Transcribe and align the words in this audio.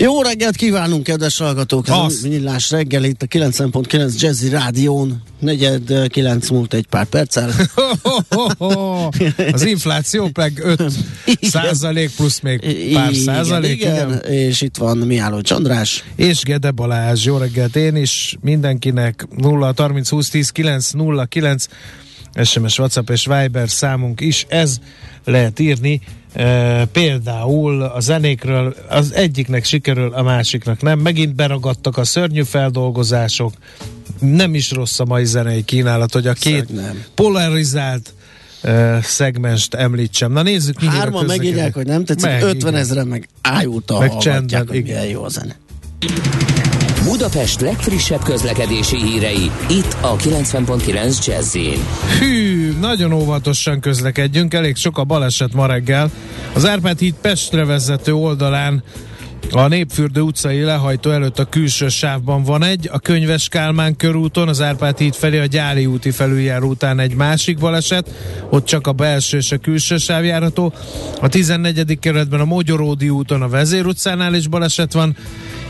Jó 0.00 0.22
reggelt 0.22 0.56
kívánunk, 0.56 1.02
kedves 1.02 1.38
hallgatók! 1.38 1.88
Ez 1.88 1.94
a 1.94 2.28
Millás 2.28 2.70
reggel 2.70 3.04
itt 3.04 3.22
a 3.22 3.26
9.9 3.26 4.20
Jazzy 4.20 4.48
Rádión. 4.48 5.22
Negyed 5.38 6.08
9 6.08 6.48
múlt 6.48 6.74
egy 6.74 6.86
pár 6.86 7.04
perccel. 7.04 7.50
Az 9.52 9.64
infláció 9.64 10.30
meg 10.34 10.60
5 10.62 10.92
százalék 11.40 12.10
plusz 12.10 12.40
még 12.40 12.60
pár 12.92 13.10
igen, 13.10 13.22
százalék. 13.22 13.80
Igen, 13.80 14.08
igen, 14.08 14.32
és 14.32 14.60
itt 14.60 14.76
van 14.76 14.98
Mihály 14.98 15.40
Csandrás. 15.40 16.04
És 16.16 16.42
Gede 16.42 16.70
Balázs. 16.70 17.24
Jó 17.24 17.36
reggelt 17.36 17.76
én 17.76 17.96
is 17.96 18.36
mindenkinek 18.40 19.26
0 19.36 19.72
30 19.76 20.08
20 20.08 20.28
10 20.28 20.50
9 20.50 20.90
0 20.90 21.24
9 21.24 21.66
SMS, 22.44 22.78
WhatsApp 22.78 23.10
és 23.10 23.26
Viber 23.26 23.70
számunk 23.70 24.20
is. 24.20 24.46
Ez 24.48 24.78
lehet 25.24 25.58
írni 25.58 26.00
E, 26.32 26.84
például 26.84 27.82
a 27.82 28.00
zenékről 28.00 28.74
az 28.88 29.14
egyiknek 29.14 29.64
sikerül, 29.64 30.12
a 30.12 30.22
másiknak 30.22 30.82
nem. 30.82 30.98
Megint 30.98 31.34
beragadtak 31.34 31.96
a 31.96 32.04
szörnyű 32.04 32.42
feldolgozások. 32.42 33.52
Nem 34.18 34.54
is 34.54 34.70
rossz 34.70 35.00
a 35.00 35.04
mai 35.04 35.24
zenei 35.24 35.64
kínálat, 35.64 36.12
hogy 36.12 36.26
a 36.26 36.32
két 36.32 36.72
polarizált 37.14 38.14
uh, 38.64 39.02
szegmenst 39.02 39.74
említsem. 39.74 40.32
Na 40.32 40.42
nézzük, 40.42 40.80
mi 40.80 40.86
Hárman 40.86 41.24
megírják, 41.24 41.74
hogy 41.74 41.86
nem 41.86 42.04
tetszik, 42.04 42.30
meg, 42.30 42.42
50 42.42 42.74
ezeren 42.74 43.06
meg 43.06 43.28
ájúta 43.40 43.98
meg 43.98 44.16
csendben, 44.16 44.74
igen. 44.74 45.04
jó 45.04 45.22
a 45.22 45.28
zene. 45.28 45.56
Budapest 47.04 47.60
legfrissebb 47.60 48.22
közlekedési 48.22 48.96
hírei, 48.96 49.50
itt 49.68 49.96
a 50.00 50.16
90.9 50.16 51.26
jazz 51.26 51.56
Hű, 52.18 52.72
nagyon 52.80 53.12
óvatosan 53.12 53.80
közlekedjünk, 53.80 54.54
elég 54.54 54.76
sok 54.76 54.98
a 54.98 55.04
baleset 55.04 55.52
ma 55.52 55.66
reggel. 55.66 56.10
Az 56.54 56.66
Árpád 56.66 56.98
híd 56.98 57.14
Pestre 57.20 57.64
vezető 57.64 58.14
oldalán 58.14 58.82
a 59.52 59.68
Népfürdő 59.68 60.20
utcai 60.20 60.60
lehajtó 60.60 61.10
előtt 61.10 61.38
a 61.38 61.44
külső 61.44 61.88
sávban 61.88 62.42
van 62.42 62.64
egy, 62.64 62.88
a 62.92 62.98
Könyves 62.98 63.48
Kálmán 63.48 63.96
körúton, 63.96 64.48
az 64.48 64.60
Árpád 64.60 64.98
híd 64.98 65.14
felé 65.14 65.38
a 65.38 65.46
Gyáli 65.46 65.86
úti 65.86 66.10
felüljáró 66.10 66.68
után 66.68 66.98
egy 66.98 67.14
másik 67.14 67.58
baleset, 67.58 68.10
ott 68.50 68.64
csak 68.64 68.86
a 68.86 68.92
belső 68.92 69.36
és 69.36 69.52
a 69.52 69.58
külső 69.58 69.96
sáv 69.96 70.24
járható. 70.24 70.72
A 71.20 71.28
14. 71.28 71.98
kerületben 71.98 72.40
a 72.40 72.44
Mogyoródi 72.44 73.08
úton 73.08 73.42
a 73.42 73.48
Vezér 73.48 73.86
utcánál 73.86 74.34
is 74.34 74.46
baleset 74.46 74.92
van, 74.92 75.16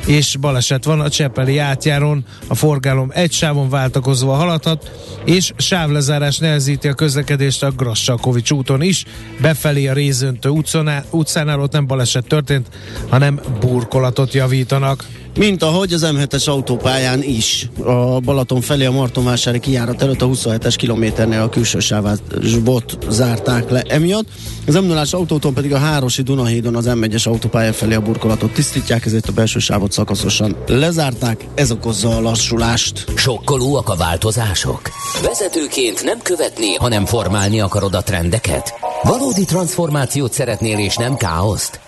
és 0.06 0.36
baleset 0.36 0.84
van 0.84 1.00
a 1.00 1.08
Csepeli 1.08 1.58
átjáron, 1.58 2.24
a 2.46 2.54
forgalom 2.54 3.10
egy 3.14 3.32
sávon 3.32 3.68
váltakozva 3.68 4.34
haladhat, 4.34 4.90
és 5.24 5.52
sávlezárás 5.56 6.38
nehezíti 6.38 6.88
a 6.88 6.94
közlekedést 6.94 7.62
a 7.62 7.70
Grassalkovics 7.70 8.50
úton 8.50 8.82
is, 8.82 9.04
befelé 9.40 9.86
a 9.86 9.92
Rézöntő 9.92 10.48
utcánál, 10.48 11.04
utcánál 11.10 11.60
ott 11.60 11.72
nem 11.72 11.86
baleset 11.86 12.26
történt, 12.26 12.68
hanem 13.08 13.40
burkolatot 13.60 14.32
javítanak. 14.32 15.06
Mint 15.38 15.62
ahogy 15.62 15.92
az 15.92 16.06
M7-es 16.06 16.48
autópályán 16.48 17.22
is. 17.22 17.68
A 17.84 18.20
Balaton 18.20 18.60
felé 18.60 18.84
a 18.84 18.90
Martonvásári 18.90 19.60
kijárat 19.60 20.02
előtt 20.02 20.22
a 20.22 20.26
27-es 20.26 20.74
kilométernél 20.76 21.40
a 21.40 21.48
külső 21.48 21.78
sávát 21.78 22.20
bot 22.62 22.98
zárták 23.08 23.70
le 23.70 23.82
emiatt. 23.82 24.26
Az 24.66 24.74
m 24.74 25.16
autóton 25.16 25.54
pedig 25.54 25.72
a 25.72 25.78
Hárosi 25.78 26.22
Dunahídon 26.22 26.76
az 26.76 26.84
M1-es 26.88 27.28
autópálya 27.28 27.72
felé 27.72 27.94
a 27.94 28.00
burkolatot 28.00 28.52
tisztítják, 28.52 29.06
ezért 29.06 29.28
a 29.28 29.32
belső 29.32 29.58
sávot 29.58 29.92
szakaszosan 29.92 30.56
lezárták. 30.66 31.44
Ez 31.54 31.70
okozza 31.70 32.16
a 32.16 32.20
lassulást. 32.20 33.04
Sokkolóak 33.16 33.88
a 33.88 33.96
változások? 33.96 34.80
Vezetőként 35.22 36.04
nem 36.04 36.18
követni, 36.22 36.74
hanem 36.74 37.06
formálni 37.06 37.60
akarod 37.60 37.94
a 37.94 38.02
trendeket? 38.02 38.74
Valódi 39.02 39.44
transformációt 39.44 40.32
szeretnél 40.32 40.78
és 40.78 40.96
nem 40.96 41.16
káoszt? 41.16 41.80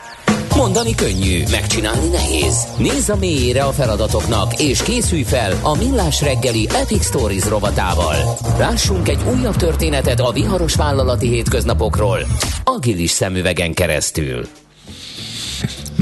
Mondani 0.57 0.95
könnyű, 0.95 1.43
megcsinálni 1.51 2.09
nehéz. 2.09 2.67
Nézz 2.79 3.09
a 3.09 3.17
mélyére 3.17 3.63
a 3.63 3.73
feladatoknak, 3.73 4.61
és 4.61 4.83
készülj 4.83 5.23
fel 5.23 5.59
a 5.63 5.77
Millás 5.77 6.23
reggeli 6.23 6.69
Epic 6.75 7.05
Stories 7.05 7.49
rovatával. 7.49 8.17
Lássunk 8.59 9.09
egy 9.09 9.21
újabb 9.37 9.57
történetet 9.57 10.21
a 10.21 10.33
viharos 10.33 10.75
vállalati 10.75 11.29
hétköznapokról, 11.29 12.19
agilis 12.65 13.11
szemüvegen 13.11 13.75
keresztül. 13.75 14.62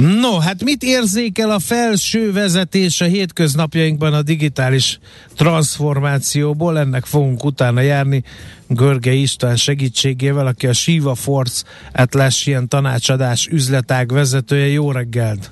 No, 0.00 0.38
hát 0.38 0.64
mit 0.64 0.82
érzékel 0.82 1.50
a 1.50 1.58
felső 1.58 2.32
vezetés 2.32 3.00
a 3.00 3.04
hétköznapjainkban 3.04 4.14
a 4.14 4.22
digitális 4.22 4.98
transformációból? 5.36 6.78
Ennek 6.78 7.04
fogunk 7.04 7.44
utána 7.44 7.80
járni 7.80 8.22
Görge 8.66 9.12
István 9.12 9.56
segítségével, 9.56 10.46
aki 10.46 10.66
a 10.66 10.72
Siva 10.72 11.14
Force 11.14 11.64
Atlassian 11.92 12.68
tanácsadás 12.68 13.46
üzletág 13.46 14.12
vezetője. 14.12 14.66
Jó 14.66 14.92
reggelt! 14.92 15.50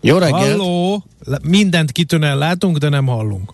Jó 0.00 0.18
reggelt! 0.18 0.60
Halló! 0.60 1.04
Mindent 1.42 1.92
kitűnően 1.92 2.38
látunk, 2.38 2.76
de 2.76 2.88
nem 2.88 3.06
hallunk. 3.06 3.52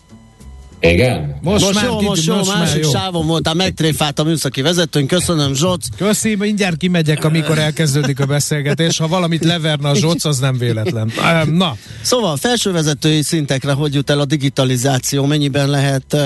Igen? 0.93 1.37
Most, 1.43 1.65
most 1.65 1.75
már, 1.75 1.85
jó, 1.85 2.01
most 2.01 2.27
jó, 2.27 2.35
most 2.35 2.55
másik 2.55 2.83
jó. 2.83 2.91
sávon 2.91 3.27
voltál, 3.27 3.55
megtréfált 3.55 4.19
a 4.19 4.25
műszaki 4.25 4.63
vezetőnk, 4.63 5.07
köszönöm 5.07 5.55
Zsoc. 5.55 5.87
Köszi, 5.97 6.35
mindjárt 6.35 6.77
kimegyek, 6.77 7.25
amikor 7.25 7.59
elkezdődik 7.59 8.21
a 8.21 8.27
beszélgetés, 8.27 8.99
ha 8.99 9.09
valamit 9.09 9.45
leverne 9.45 9.89
a 9.89 9.95
Zsoc, 9.95 10.25
az 10.25 10.39
nem 10.39 10.59
véletlen. 10.59 11.13
Na. 11.53 11.77
Szóval 12.03 12.37
felső 12.37 12.73
vezetői 12.73 13.23
szintekre 13.23 13.73
hogy 13.73 13.95
jut 13.95 14.11
el 14.11 14.21
a 14.21 14.25
digitalizáció, 14.25 15.25
mennyiben 15.25 15.71
lehet 15.71 16.17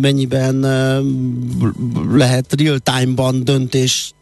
mennyiben 0.00 0.60
lehet 2.12 2.54
real-time-ban 2.58 3.44
döntést 3.44 4.14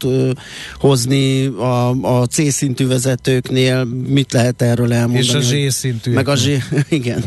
hozni 0.79 1.45
a, 1.45 1.89
a 1.89 2.25
C-szintű 2.25 2.87
vezetőknél, 2.87 3.83
mit 4.07 4.33
lehet 4.33 4.61
erről 4.61 4.93
elmondani? 4.93 5.25
És 5.25 5.33
a 5.33 5.69
Z-szintű. 5.69 6.13
Meg 6.13 6.27
a 6.27 6.35
Z, 6.35 6.47
igen. 6.89 7.23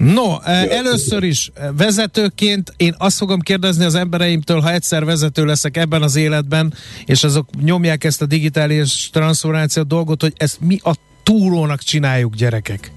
No, 0.00 0.40
először 0.44 0.72
először 0.72 1.22
is 1.22 1.50
eh, 1.54 1.68
vezetőként 1.76 2.72
én 2.76 2.94
azt 2.98 3.16
fogom 3.16 3.40
kérdezni 3.40 3.84
az 3.84 3.94
embereimtől, 3.94 4.60
ha 4.60 4.72
egyszer 4.72 5.04
vezető 5.04 5.44
leszek 5.44 5.76
ebben 5.76 6.02
az 6.02 6.16
életben, 6.16 6.74
és 7.04 7.24
azok 7.24 7.48
nyomják 7.62 8.04
ezt 8.04 8.22
a 8.22 8.26
digitális 8.26 9.10
transformáció 9.12 9.82
dolgot, 9.82 10.20
hogy 10.20 10.32
ezt 10.36 10.60
mi 10.60 10.78
a 10.82 10.94
túrónak 11.22 11.80
csináljuk 11.80 12.34
gyerekek. 12.34 12.92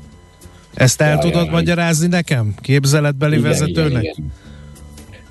Ezt 0.74 1.02
el 1.02 1.09
ja, 1.09 1.18
tudod 1.18 1.46
ja, 1.46 1.52
magyarázni 1.52 2.08
nekem? 2.08 2.53
Képzeletbeli 2.62 3.38
igen, 3.38 3.50
vezetőnek? 3.50 4.03
Igen, 4.03 4.16
igen. 4.18 4.31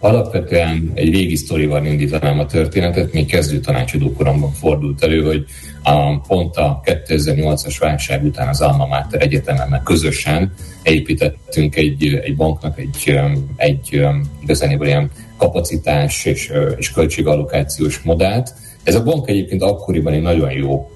Alapvetően 0.04 0.90
egy 0.94 1.14
régi 1.14 1.36
sztorival 1.36 1.86
indítanám 1.86 2.38
a 2.38 2.46
történetet, 2.46 3.12
még 3.12 3.26
kezdő 3.26 3.60
tanácsadó 3.60 4.12
koromban 4.12 4.52
fordult 4.52 5.02
elő, 5.02 5.22
hogy 5.22 5.44
a, 5.82 6.20
pont 6.20 6.56
a 6.56 6.80
2008-as 6.84 7.76
válság 7.78 8.24
után 8.24 8.48
az 8.48 8.60
Alma 8.60 8.86
Mater 8.86 9.22
Egyetememmel 9.22 9.82
közösen 9.84 10.54
építettünk 10.82 11.76
egy, 11.76 12.20
egy 12.22 12.36
banknak 12.36 12.78
egy, 12.78 13.20
egy 13.56 14.06
igazániból 14.42 14.86
ilyen 14.86 15.10
kapacitás 15.36 16.24
és, 16.24 16.52
és 16.76 16.92
költségallokációs 16.92 18.00
modellt. 18.00 18.54
Ez 18.84 18.94
a 18.94 19.02
bank 19.02 19.28
egyébként 19.28 19.62
akkoriban 19.62 20.12
egy 20.12 20.22
nagyon 20.22 20.52
jó 20.52 20.90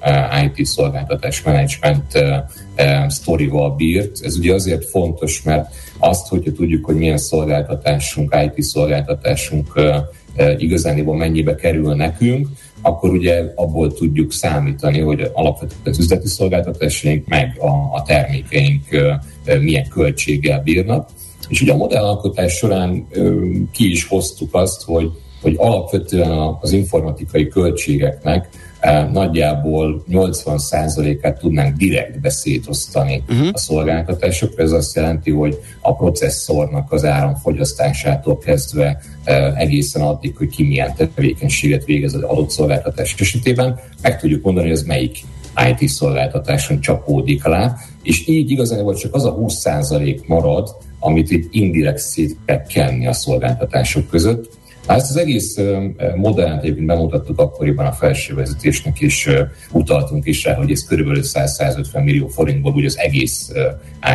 IT 0.44 0.66
szolgáltatás 0.66 1.42
management 1.42 2.18
sztorival 3.06 3.74
bírt. 3.76 4.24
Ez 4.24 4.36
ugye 4.36 4.54
azért 4.54 4.84
fontos, 4.84 5.42
mert 5.42 5.74
azt, 5.98 6.28
hogyha 6.28 6.52
tudjuk, 6.52 6.84
hogy 6.84 6.96
milyen 6.96 7.18
szolgáltatásunk, 7.18 8.36
IT 8.44 8.62
szolgáltatásunk 8.62 9.80
igazániból 10.58 11.16
mennyibe 11.16 11.54
kerül 11.54 11.94
nekünk, 11.94 12.48
akkor 12.80 13.10
ugye 13.10 13.52
abból 13.54 13.92
tudjuk 13.92 14.32
számítani, 14.32 15.00
hogy 15.00 15.30
alapvetően 15.32 15.80
az 15.84 15.98
üzleti 15.98 16.28
szolgáltatásaink 16.28 17.26
meg 17.28 17.56
a, 17.58 17.96
a 17.96 18.02
termékeink 18.06 18.84
milyen 19.60 19.88
költséggel 19.88 20.62
bírnak. 20.62 21.08
És 21.48 21.60
ugye 21.60 21.72
a 21.72 21.76
modellalkotás 21.76 22.52
során 22.52 23.06
ki 23.72 23.90
is 23.90 24.04
hoztuk 24.04 24.54
azt, 24.54 24.82
hogy 24.82 25.10
hogy 25.46 25.54
alapvetően 25.58 26.56
az 26.60 26.72
informatikai 26.72 27.48
költségeknek 27.48 28.48
nagyjából 29.12 30.04
80%-át 30.10 31.38
tudnánk 31.38 31.76
direkt 31.76 32.20
beszétosztani 32.20 33.22
uh-huh. 33.28 33.48
a 33.52 33.58
szolgáltatásokra. 33.58 34.62
Ez 34.62 34.70
azt 34.70 34.96
jelenti, 34.96 35.30
hogy 35.30 35.58
a 35.80 35.96
processzornak 35.96 36.92
az 36.92 37.04
áramfogyasztásától 37.04 38.38
kezdve 38.38 39.02
egészen 39.56 40.02
addig, 40.02 40.36
hogy 40.36 40.48
ki 40.48 40.62
milyen 40.62 40.94
tevékenységet 40.96 41.84
végez 41.84 42.14
az 42.14 42.22
adott 42.22 42.50
szolgáltatás 42.50 43.14
esetében, 43.18 43.80
meg 44.02 44.20
tudjuk 44.20 44.42
mondani, 44.42 44.66
hogy 44.66 44.76
ez 44.76 44.82
melyik 44.82 45.18
IT 45.70 45.88
szolgáltatáson 45.88 46.80
csapódik 46.80 47.44
alá, 47.44 47.76
és 48.02 48.28
így 48.28 48.50
igazán 48.50 48.94
csak 48.94 49.14
az 49.14 49.24
a 49.24 49.34
20% 49.34 50.26
marad, 50.26 50.76
amit 50.98 51.30
itt 51.30 51.54
indirekt 51.54 51.98
szét 51.98 52.36
kell 52.46 52.62
kenni 52.62 53.06
a 53.06 53.12
szolgáltatások 53.12 54.08
között, 54.08 54.55
ezt 54.86 55.10
az 55.10 55.16
egész 55.16 55.58
modellt 56.14 56.62
egyébként 56.62 56.86
bemutattuk 56.86 57.38
akkoriban 57.38 57.86
a 57.86 57.92
felsővezetésnek, 57.92 59.00
és 59.00 59.30
utaltunk 59.72 60.26
is 60.26 60.44
rá, 60.44 60.54
hogy 60.54 60.70
ez 60.70 60.86
körülbelül 60.86 61.22
100-150 61.24 62.04
millió 62.04 62.26
forintból 62.26 62.72
úgy 62.72 62.84
az 62.84 62.98
egész 62.98 63.52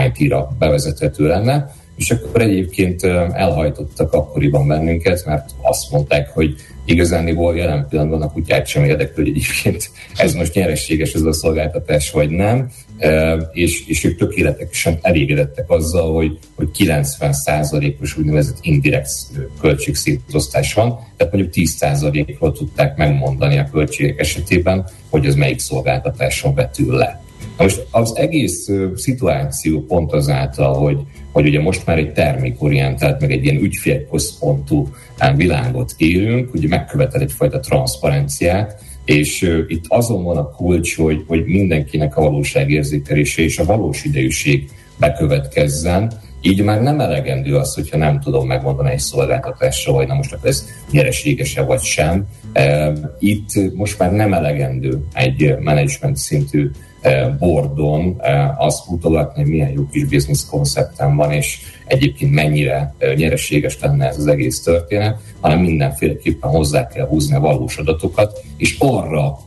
IT-ra 0.08 0.56
bevezethető 0.60 1.28
lenne, 1.28 1.72
és 2.02 2.12
akkor 2.12 2.42
egyébként 2.42 3.04
elhajtottak 3.34 4.14
akkoriban 4.14 4.68
bennünket, 4.68 5.26
mert 5.26 5.50
azt 5.62 5.92
mondták, 5.92 6.30
hogy 6.30 6.56
igazániból 6.86 7.56
jelen 7.56 7.88
pillanatban 7.90 8.22
a 8.22 8.32
kutyát 8.32 8.68
sem 8.68 8.84
érdekel, 8.84 9.14
hogy 9.16 9.28
egyébként 9.28 9.92
ez 10.16 10.34
most 10.34 10.54
nyerességes 10.54 11.14
ez 11.14 11.22
a 11.22 11.34
szolgáltatás, 11.34 12.12
vagy 12.12 12.30
nem, 12.30 12.72
és, 13.52 13.88
és 13.88 14.04
ők 14.04 14.18
tökéletesen 14.18 14.98
elégedettek 15.02 15.70
azzal, 15.70 16.14
hogy, 16.14 16.40
hogy 16.56 16.70
90%-os 16.78 18.18
úgynevezett 18.18 18.58
indirekt 18.62 19.10
költségszétosztás 19.60 20.74
van, 20.74 21.00
tehát 21.18 21.34
mondjuk 21.34 21.54
10%-ról 21.56 22.52
tudták 22.52 22.98
megmondani 22.98 23.58
a 23.58 23.70
költségek 23.72 24.20
esetében, 24.20 24.90
hogy 25.10 25.26
ez 25.26 25.36
melyik 25.36 25.60
szolgáltatáson 25.60 26.54
vetül 26.54 26.96
le. 26.96 27.22
Most 27.62 27.86
az 27.92 28.16
egész 28.16 28.70
szituáció 28.96 29.82
pont 29.82 30.14
azáltal, 30.14 30.74
hogy, 30.74 30.98
hogy 31.32 31.48
ugye 31.48 31.62
most 31.62 31.86
már 31.86 31.98
egy 31.98 32.14
termékorientált, 32.14 33.22
meg 33.22 33.32
egy 33.32 33.44
ilyen 33.44 33.62
ügyfélközpontú 33.62 34.90
világot 35.36 35.94
élünk, 35.98 36.54
ugye 36.54 36.68
megkövetel 36.68 37.22
egyfajta 37.22 37.60
transzparenciát, 37.60 38.82
és 39.06 39.42
itt 39.68 39.84
azon 39.88 40.24
van 40.24 40.38
a 40.38 40.50
kulcs, 40.50 40.96
hogy, 40.96 41.24
hogy 41.28 41.46
mindenkinek 41.46 42.18
a 42.18 42.22
valóságérzékelése 42.22 43.42
és 43.42 43.58
a 43.58 43.66
valós 43.66 44.04
idejűség 44.04 44.70
bekövetkezzen, 44.98 46.12
így 46.42 46.64
már 46.64 46.82
nem 46.82 47.00
elegendő 47.00 47.56
az, 47.56 47.74
hogyha 47.74 47.98
nem 47.98 48.20
tudom 48.20 48.48
megmondani 48.48 48.92
egy 48.92 49.00
szolgáltatásra, 49.00 49.94
hogy 49.94 50.08
na 50.08 50.14
most 50.14 50.34
akkor 50.34 50.50
ez 50.50 50.66
nyereséges-e 50.92 51.62
vagy 51.62 51.82
sem. 51.82 52.28
Itt 53.20 53.74
most 53.74 54.00
már 54.00 54.12
nem 54.12 54.34
elegendő 54.34 55.04
egy 55.14 55.56
management 55.60 56.18
szintű 56.18 56.70
bordon 57.40 58.22
azt 58.58 58.90
mutogatni, 58.90 59.42
hogy 59.42 59.52
milyen 59.52 59.72
jó 59.72 59.88
kis 59.92 60.04
business 60.04 60.46
konceptem 60.50 61.16
van, 61.16 61.32
és 61.32 61.60
egyébként 61.86 62.34
mennyire 62.34 62.94
nyereséges 63.16 63.80
lenne 63.80 64.08
ez 64.08 64.18
az 64.18 64.28
egész 64.28 64.62
történet, 64.62 65.20
hanem 65.40 65.60
mindenféleképpen 65.60 66.50
hozzá 66.50 66.88
kell 66.88 67.08
húzni 67.08 67.36
a 67.36 67.40
valós 67.40 67.78
adatokat, 67.78 68.44
és 68.58 68.76
arra 68.80 69.38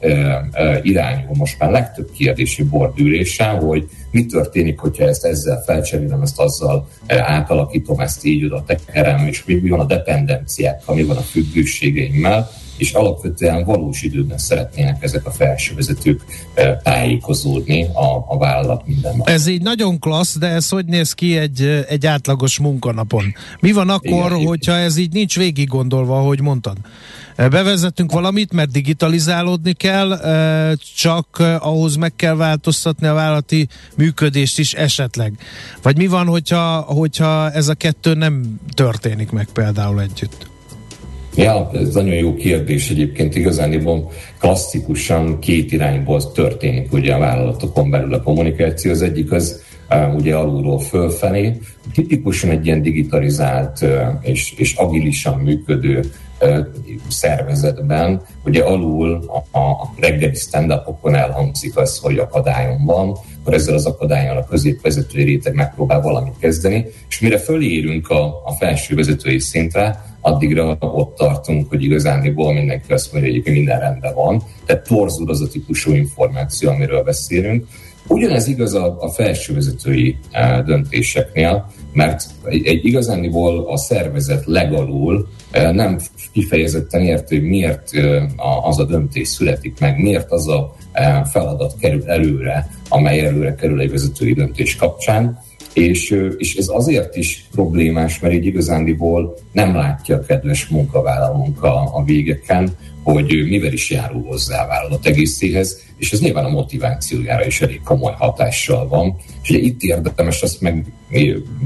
irányul 0.83 1.35
most 1.35 1.59
már 1.59 1.71
legtöbb 1.71 2.11
kérdési 2.13 2.63
bordülésen, 2.63 3.59
hogy 3.59 3.89
mi 4.11 4.27
történik, 4.27 4.79
hogyha 4.79 5.05
ezt 5.05 5.25
ezzel 5.25 5.63
felcserélem, 5.67 6.23
ezt 6.23 6.41
azzal 6.41 6.89
átalakítom, 7.09 8.01
ezt 8.01 8.25
így 8.25 8.45
oda 8.45 8.65
tekerem, 8.67 9.27
és 9.27 9.45
mi 9.45 9.69
van 9.69 9.81
a 9.81 9.85
dependenciákkal, 9.85 10.95
mi 10.95 11.03
van 11.05 11.17
a 11.17 11.21
függőségeimmel, 11.21 12.51
és 12.77 12.93
alapvetően 12.93 13.65
valós 13.65 14.03
időben 14.03 14.39
szeretnének 14.39 15.03
ezek 15.03 15.27
a 15.27 15.31
felsővezetők 15.31 16.25
eh, 16.55 16.77
tájékozódni 16.83 17.83
a, 17.83 18.25
a 18.29 18.39
vállalat 18.39 18.87
minden 18.87 19.17
nap. 19.17 19.29
Ez 19.29 19.47
így 19.47 19.63
nagyon 19.63 19.99
klassz, 19.99 20.39
de 20.39 20.47
ez 20.47 20.69
hogy 20.69 20.85
néz 20.85 21.13
ki 21.13 21.37
egy, 21.37 21.85
egy 21.89 22.07
átlagos 22.07 22.59
munkanapon? 22.59 23.35
Mi 23.61 23.73
van 23.73 23.89
akkor, 23.89 24.33
Igen, 24.33 24.47
hogyha 24.47 24.73
ez 24.73 24.97
így 24.97 25.13
nincs 25.13 25.39
végig 25.39 25.69
gondolva, 25.69 26.19
ahogy 26.19 26.41
mondtad? 26.41 26.77
Eh, 27.37 27.49
bevezetünk 27.49 28.13
valamit, 28.13 28.53
mert 28.53 28.71
digitalizálódni 28.71 29.73
kell, 29.73 30.13
eh, 30.13 30.73
csak 30.97 31.27
ahhoz 31.59 31.97
meg 31.97 32.17
kell 32.17 32.35
változtatni 32.35 33.07
a 33.07 33.15
vállalati 33.15 33.69
működést 33.97 34.59
is 34.59 34.75
esetleg. 34.75 35.39
Vagy 35.83 35.97
mi 35.97 36.07
van, 36.07 36.27
hogyha, 36.27 36.81
hogyha 36.81 37.51
ez 37.51 37.69
a 37.69 37.75
kettő 37.75 38.15
nem 38.15 38.61
történik 38.75 39.31
meg 39.31 39.49
például 39.53 40.01
együtt? 40.01 40.53
Ja, 41.37 41.71
ez 41.75 41.95
nagyon 41.95 42.15
jó 42.15 42.35
kérdés 42.35 42.91
egyébként. 42.91 43.35
Igazániból 43.37 44.11
klasszikusan 44.39 45.39
két 45.39 45.73
irányból 45.73 46.33
történik 46.33 46.93
ugye 46.93 47.15
a 47.15 47.19
vállalatokon 47.19 47.91
belül 47.91 48.15
a 48.15 48.23
kommunikáció. 48.23 48.91
Az 48.91 49.03
egyik 49.03 49.33
az 49.33 49.63
ugye 50.17 50.35
alulról 50.35 50.81
fölfelé. 50.81 51.61
Tipikusan 51.95 52.51
egy 52.51 52.67
ilyen 52.67 52.83
digitalizált 52.83 53.85
és, 54.21 54.55
és 54.57 54.75
agilisan 54.75 55.39
működő 55.39 56.01
szervezetben, 57.09 58.23
ugye 58.45 58.63
alul 58.63 59.25
a, 59.53 59.59
a 59.59 59.93
reggeli 59.97 60.35
stand-upokon 60.35 61.15
elhangzik 61.15 61.77
az, 61.77 61.99
hogy 61.99 62.19
akadályon 62.19 62.85
van, 62.85 63.17
akkor 63.41 63.55
ezzel 63.55 63.75
az 63.75 63.87
akadályon 63.87 64.37
a 64.37 64.47
középvezetői 64.47 65.25
réteg 65.25 65.55
megpróbál 65.55 66.01
valamit 66.01 66.39
kezdeni, 66.39 66.87
és 67.09 67.21
mire 67.21 67.39
fölérünk 67.39 68.09
a, 68.09 68.25
a 68.45 68.53
felső 68.59 68.95
vezetői 68.95 69.39
szintre, 69.39 70.14
addigra 70.25 70.77
ott 70.81 71.17
tartunk, 71.17 71.69
hogy 71.69 71.83
igazándiból 71.83 72.53
mindenki 72.53 72.93
azt 72.93 73.13
mondja, 73.13 73.33
hogy 73.33 73.53
minden 73.53 73.79
rendben 73.79 74.15
van. 74.15 74.43
Tehát 74.67 74.87
torzul 74.89 75.31
az 75.31 75.41
a 75.41 75.49
típusú 75.49 75.93
információ, 75.93 76.71
amiről 76.71 77.03
beszélünk. 77.03 77.67
Ugyanez 78.09 78.47
igaz 78.47 78.75
a, 78.75 78.97
a 79.01 79.09
felsővezetői 79.09 80.17
e, 80.31 80.63
döntéseknél, 80.63 81.71
mert 81.93 82.25
egy, 82.45 82.67
egy 82.67 82.85
igazándiból 82.85 83.67
a 83.69 83.77
szervezet 83.77 84.45
legalul 84.47 85.29
e, 85.51 85.71
nem 85.71 85.99
kifejezetten 86.33 87.01
értő, 87.01 87.39
hogy 87.39 87.49
miért 87.49 87.95
e, 87.95 88.27
az 88.63 88.79
a 88.79 88.85
döntés 88.85 89.29
születik 89.29 89.81
meg, 89.81 89.99
miért 89.99 90.31
az 90.31 90.49
a 90.49 90.75
feladat 91.31 91.75
kerül 91.81 92.11
előre, 92.11 92.71
amely 92.89 93.21
előre 93.21 93.55
kerül 93.55 93.81
egy 93.81 93.91
vezetői 93.91 94.33
döntés 94.33 94.77
kapcsán, 94.77 95.39
és, 95.75 96.17
és 96.37 96.57
ez 96.57 96.67
azért 96.69 97.17
is 97.17 97.45
problémás, 97.51 98.19
mert 98.19 98.35
így 98.35 98.47
igazándiból 98.47 99.37
nem 99.53 99.75
látja 99.75 100.17
a 100.17 100.25
kedves 100.25 100.67
munkavállalónk 100.67 101.63
a, 101.63 101.97
a 101.97 102.05
végeken, 102.05 102.77
hogy 103.03 103.45
mivel 103.49 103.73
is 103.73 103.91
járul 103.91 104.23
hozzá 104.23 104.65
a 104.65 104.67
vállalat 104.67 105.07
egészéhez, 105.07 105.81
és 105.97 106.13
ez 106.13 106.21
nyilván 106.21 106.45
a 106.45 106.49
motivációjára 106.49 107.47
is 107.47 107.61
elég 107.61 107.81
komoly 107.83 108.15
hatással 108.19 108.89
van. 108.89 109.17
És 109.43 109.51
ugye 109.51 109.59
itt 109.59 109.83
érdemes 109.83 110.43
azt 110.43 110.61
meg, 110.61 110.87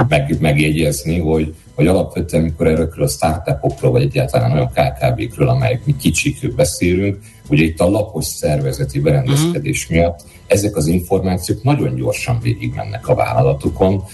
meg, 0.08 0.37
megjegyezni, 0.40 1.19
hogy, 1.19 1.55
hogy 1.79 1.87
alapvetően, 1.87 2.43
amikor 2.43 2.67
erről 2.67 2.93
a 2.97 3.08
startupokról, 3.08 3.91
vagy 3.91 4.03
egyáltalán 4.03 4.53
olyan 4.53 4.70
KKV-kről, 4.73 5.49
amelyek 5.49 5.85
mi 5.85 5.97
kicsik 5.97 6.55
beszélünk, 6.55 7.19
ugye 7.49 7.65
itt 7.65 7.81
a 7.81 7.91
lapos 7.91 8.25
szervezeti 8.25 9.01
berendezkedés 9.01 9.82
uh-huh. 9.82 9.99
miatt 9.99 10.25
ezek 10.47 10.77
az 10.77 10.87
információk 10.87 11.63
nagyon 11.63 11.94
gyorsan 11.94 12.39
végigmennek 12.43 13.08
a 13.08 13.15
vállalatokon, 13.15 14.05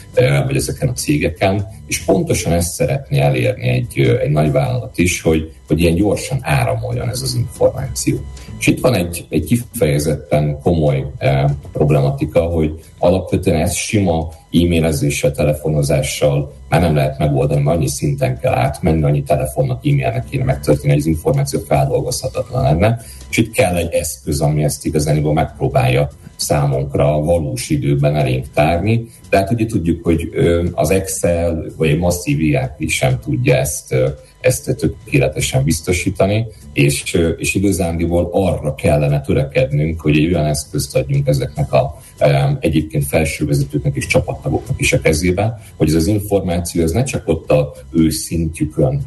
vagy 0.47 0.57
ezeken 0.57 0.89
a 0.89 0.93
cégeken, 0.93 1.69
és 1.87 1.99
pontosan 1.99 2.53
ezt 2.53 2.73
szeretné 2.73 3.19
elérni 3.19 3.69
egy, 3.69 3.99
egy 3.99 4.31
nagy 4.31 4.53
vállalat 4.53 4.99
is, 4.99 5.21
hogy, 5.21 5.53
hogy 5.67 5.81
ilyen 5.81 5.95
gyorsan 5.95 6.39
áramoljon 6.41 7.09
ez 7.09 7.23
az 7.23 7.35
információ. 7.35 8.17
És 8.59 8.67
itt 8.67 8.81
van 8.81 8.95
egy, 8.95 9.27
egy 9.29 9.45
kifejezetten 9.45 10.59
komoly 10.63 11.07
eh, 11.19 11.45
problematika, 11.73 12.41
hogy 12.41 12.81
alapvetően 12.99 13.61
ez 13.61 13.75
sima 13.75 14.29
e-mailezéssel, 14.53 15.33
telefonozással 15.33 16.53
már 16.69 16.81
nem 16.81 16.95
lehet 16.95 17.19
megoldani, 17.19 17.63
mert 17.63 17.77
annyi 17.77 17.89
szinten 17.89 18.39
kell 18.39 18.53
átmenni, 18.53 19.03
annyi 19.03 19.23
telefonnak, 19.23 19.87
e-mailnek 19.87 20.25
kéne 20.31 20.45
megtörténni, 20.45 20.89
hogy 20.89 20.99
az 20.99 21.07
információ 21.07 21.61
feldolgozhatatlan 21.61 22.63
lenne. 22.63 23.01
És 23.31 23.37
itt 23.37 23.53
kell 23.53 23.77
egy 23.77 23.93
eszköz, 23.93 24.41
ami 24.41 24.65
ezt 24.65 24.87
igazániból 24.87 25.33
megpróbálja 25.33 26.09
számunkra 26.45 27.21
valós 27.21 27.71
időben 27.71 28.17
elénk 28.17 28.47
tárni. 28.55 29.07
De 29.31 29.37
hát 29.37 29.51
ugye 29.51 29.67
tudjuk, 29.67 30.05
hogy 30.05 30.31
az 30.73 30.91
Excel 30.91 31.65
vagy 31.77 31.89
egy 31.89 31.99
masszív 31.99 32.55
ERP 32.55 32.89
sem 32.89 33.19
tudja 33.21 33.55
ezt, 33.57 33.95
ezt 34.41 34.77
tökéletesen 34.77 35.65
biztosítani, 35.65 36.47
és, 36.73 37.19
és 37.37 37.55
igazándiból 37.55 38.29
arra 38.33 38.75
kellene 38.75 39.21
törekednünk, 39.21 40.01
hogy 40.01 40.17
egy 40.17 40.35
olyan 40.35 40.47
eszközt 40.47 40.97
adjunk 40.97 41.27
ezeknek 41.27 41.73
a 41.73 42.03
egyébként 42.61 43.07
felsővezetőknek 43.07 43.97
és 43.97 44.07
csapattagoknak 44.07 44.81
is 44.81 44.93
a 44.93 45.01
kezébe, 45.01 45.61
hogy 45.77 45.89
ez 45.89 45.95
az 45.95 46.07
információ 46.07 46.83
ez 46.83 46.91
ne 46.91 47.03
csak 47.03 47.29
ott 47.29 47.51
a 47.51 47.73
ő 47.91 48.11
szintjükön 48.11 49.05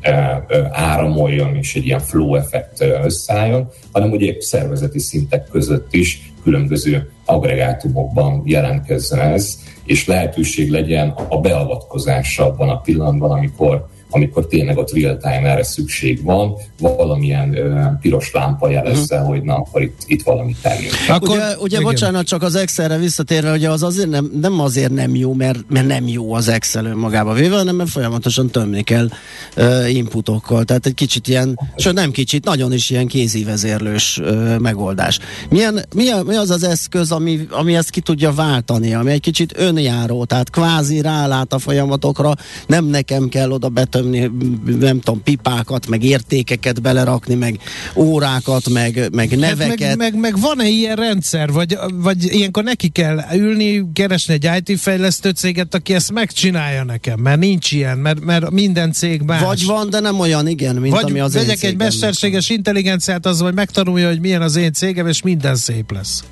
áramoljon 0.71 1.55
és 1.55 1.75
egy 1.75 1.85
ilyen 1.85 1.99
flow 1.99 2.35
effekt 2.35 2.81
összeálljon, 3.03 3.69
hanem 3.91 4.11
ugye 4.11 4.35
szervezeti 4.39 4.99
szintek 4.99 5.47
között 5.51 5.93
is 5.93 6.31
különböző 6.47 7.09
agregátumokban 7.25 8.41
jelentkezzen 8.45 9.19
ez, 9.19 9.59
és 9.85 10.07
lehetőség 10.07 10.69
legyen 10.69 11.09
a 11.29 11.39
beavatkozásra 11.39 12.45
abban 12.45 12.69
a 12.69 12.79
pillanatban, 12.81 13.31
amikor 13.31 13.87
amikor 14.09 14.47
tényleg 14.47 14.77
ott 14.77 14.93
real-time 14.93 15.49
erre 15.49 15.63
szükség 15.63 16.23
van, 16.23 16.53
valamilyen 16.79 17.57
ö, 17.57 17.85
piros 18.01 18.31
lámpa 18.31 18.69
jelezze, 18.69 19.15
uh-huh. 19.15 19.29
hogy 19.29 19.41
na, 19.43 19.55
akkor 19.55 19.81
itt, 19.81 20.01
itt 20.05 20.23
valamit 20.23 20.57
tennünk. 20.61 20.91
Akkor, 21.07 21.37
ugye, 21.37 21.57
ugye 21.57 21.81
bocsánat, 21.81 22.25
csak 22.25 22.43
az 22.43 22.55
Excelre 22.55 22.97
visszatérve, 22.97 23.49
hogy 23.49 23.65
az 23.65 23.83
azért 23.83 24.09
nem, 24.09 24.31
nem 24.41 24.59
azért 24.59 24.91
nem 24.91 25.15
jó, 25.15 25.33
mert, 25.33 25.59
mert 25.69 25.87
nem 25.87 26.07
jó 26.07 26.33
az 26.33 26.47
Excel 26.47 26.85
önmagába 26.85 27.33
véve, 27.33 27.55
hanem 27.55 27.75
mert 27.75 27.89
folyamatosan 27.89 28.49
tömni 28.49 28.81
kell 28.81 29.09
uh, 29.57 29.93
inputokkal. 29.93 30.63
Tehát 30.63 30.85
egy 30.85 30.93
kicsit 30.93 31.27
ilyen, 31.27 31.59
sőt 31.75 31.93
nem 31.93 32.11
kicsit, 32.11 32.45
nagyon 32.45 32.73
is 32.73 32.89
ilyen 32.89 33.07
kézivezérlős 33.07 34.17
uh, 34.17 34.57
megoldás. 34.57 35.19
Milyen, 35.49 35.85
mi, 35.95 36.09
a, 36.09 36.23
mi 36.23 36.35
az 36.35 36.49
az 36.49 36.63
eszköz, 36.63 37.11
ami, 37.11 37.47
ami 37.49 37.75
ezt 37.75 37.89
ki 37.89 38.01
tudja 38.01 38.31
váltani, 38.31 38.93
ami 38.93 39.11
egy 39.11 39.21
kicsit 39.21 39.53
önjáró, 39.57 40.25
tehát 40.25 40.49
kvázi 40.49 41.01
rálát 41.01 41.53
a 41.53 41.59
folyamatokra, 41.59 42.33
nem 42.67 42.85
nekem 42.85 43.29
kell 43.29 43.51
oda 43.51 43.69
betömni, 43.97 44.31
nem 44.79 44.99
tudom, 44.99 45.23
pipákat, 45.23 45.87
meg 45.87 46.03
értékeket 46.03 46.81
belerakni, 46.81 47.35
meg 47.35 47.59
órákat, 47.95 48.69
meg, 48.69 49.09
meg 49.11 49.37
neveket. 49.37 49.87
Hát 49.87 49.97
meg, 49.97 49.97
meg, 49.97 50.19
meg 50.19 50.39
van-e 50.41 50.67
ilyen 50.67 50.95
rendszer, 50.95 51.51
vagy, 51.51 51.77
vagy 51.93 52.33
ilyenkor 52.33 52.63
neki 52.63 52.87
kell 52.87 53.19
ülni, 53.35 53.91
keresni 53.93 54.33
egy 54.33 54.49
IT 54.65 54.79
fejlesztő 54.79 55.29
céget, 55.29 55.75
aki 55.75 55.93
ezt 55.93 56.11
megcsinálja 56.11 56.83
nekem, 56.83 57.19
mert 57.19 57.39
nincs 57.39 57.71
ilyen, 57.71 57.97
mert, 57.97 58.19
mert 58.19 58.51
minden 58.51 58.91
cég 58.91 59.21
más. 59.21 59.41
Vagy 59.41 59.65
van, 59.65 59.89
de 59.89 59.99
nem 59.99 60.19
olyan, 60.19 60.47
igen, 60.47 60.75
mint 60.75 60.93
vagy 60.93 61.09
ami 61.09 61.19
az 61.19 61.33
vegyek 61.33 61.63
egy 61.63 61.77
mesterséges 61.77 62.49
intelligenciát, 62.49 63.25
az 63.25 63.41
vagy 63.41 63.53
megtanulja, 63.53 64.07
hogy 64.07 64.19
milyen 64.19 64.41
az 64.41 64.55
én 64.55 64.73
cégem, 64.73 65.07
és 65.07 65.21
minden 65.21 65.55
szép 65.55 65.91
lesz. 65.91 66.23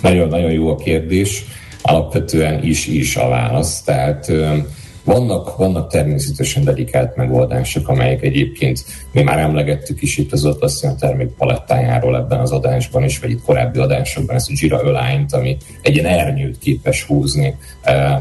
Nagyon-nagyon 0.00 0.50
jó 0.50 0.70
a 0.70 0.76
kérdés. 0.76 1.44
Alapvetően 1.82 2.64
is 2.64 2.86
is 2.86 3.16
a 3.16 3.28
válasz. 3.28 3.82
Tehát 3.82 4.32
vannak, 5.10 5.56
vannak 5.56 5.90
természetesen 5.90 6.64
dedikált 6.64 7.16
megoldások, 7.16 7.88
amelyek 7.88 8.22
egyébként 8.22 8.84
mi 9.12 9.22
már 9.22 9.38
emlegettük 9.38 10.02
is 10.02 10.18
itt 10.18 10.32
az 10.32 10.44
Atlassian 10.44 10.96
termék 10.96 11.28
palettájáról 11.28 12.16
ebben 12.16 12.40
az 12.40 12.50
adásban 12.50 13.04
is, 13.04 13.18
vagy 13.18 13.30
itt 13.30 13.42
korábbi 13.42 13.78
adásokban 13.78 14.36
ezt 14.36 14.50
a 14.50 14.52
Jira 14.56 14.78
Align-t, 14.78 15.32
ami 15.32 15.56
egy 15.82 15.94
ilyen 15.94 16.06
ernyőt 16.06 16.58
képes 16.58 17.04
húzni 17.04 17.56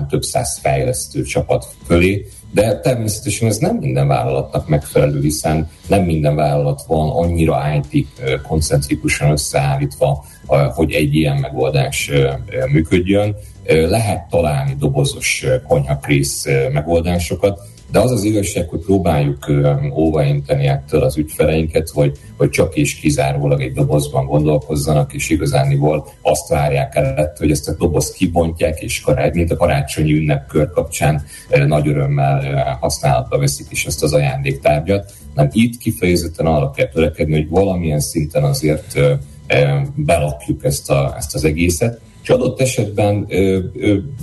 több 0.09 0.23
száz 0.23 0.59
fejlesztő 0.61 1.23
csapat 1.23 1.65
fölé, 1.85 2.25
de 2.51 2.79
természetesen 2.79 3.47
ez 3.47 3.57
nem 3.57 3.75
minden 3.75 4.07
vállalatnak 4.07 4.67
megfelelő, 4.67 5.21
hiszen 5.21 5.69
nem 5.87 6.03
minden 6.03 6.35
vállalat 6.35 6.83
van 6.87 7.09
annyira 7.09 7.63
IT 7.91 8.07
koncentrikusan 8.47 9.31
összeállítva, 9.31 10.25
hogy 10.47 10.91
egy 10.91 11.15
ilyen 11.15 11.37
megoldás 11.37 12.11
működjön. 12.71 13.35
Lehet 13.65 14.29
találni 14.29 14.75
dobozos 14.79 15.45
konyhakrész 15.67 16.45
megoldásokat, 16.73 17.61
de 17.91 17.99
az 17.99 18.11
az 18.11 18.23
igazság, 18.23 18.69
hogy 18.69 18.79
próbáljuk 18.79 19.51
óvainteni 19.93 20.67
ettől 20.67 21.01
az 21.01 21.17
ügyfeleinket, 21.17 21.89
hogy, 21.89 22.17
hogy 22.37 22.49
csak 22.49 22.75
és 22.75 22.95
kizárólag 22.95 23.61
egy 23.61 23.73
dobozban 23.73 24.25
gondolkozzanak, 24.25 25.13
és 25.13 25.29
igazániból 25.29 26.07
azt 26.21 26.47
várják 26.47 26.95
el, 26.95 27.33
hogy 27.37 27.51
ezt 27.51 27.69
a 27.69 27.75
dobozt 27.77 28.13
kibontják, 28.13 28.81
és 28.81 29.01
karágy, 29.01 29.33
mint 29.33 29.51
a 29.51 29.57
karácsonyi 29.57 30.13
ünnepkör 30.13 30.71
kapcsán 30.71 31.23
nagy 31.67 31.87
örömmel 31.87 32.77
használatba 32.81 33.37
veszik 33.37 33.67
is 33.69 33.85
ezt 33.85 34.03
az 34.03 34.13
ajándéktárgyat. 34.13 35.13
Nem 35.35 35.49
itt 35.51 35.77
kifejezetten 35.77 36.45
arra 36.45 36.71
kell 36.71 36.87
törekedni, 36.87 37.35
hogy 37.35 37.49
valamilyen 37.49 37.99
szinten 37.99 38.43
azért 38.43 38.99
belakjuk 39.95 40.63
ezt, 40.63 40.89
a, 40.89 41.13
ezt 41.17 41.35
az 41.35 41.43
egészet, 41.43 41.99
és 42.23 42.29
adott 42.29 42.61
esetben 42.61 43.27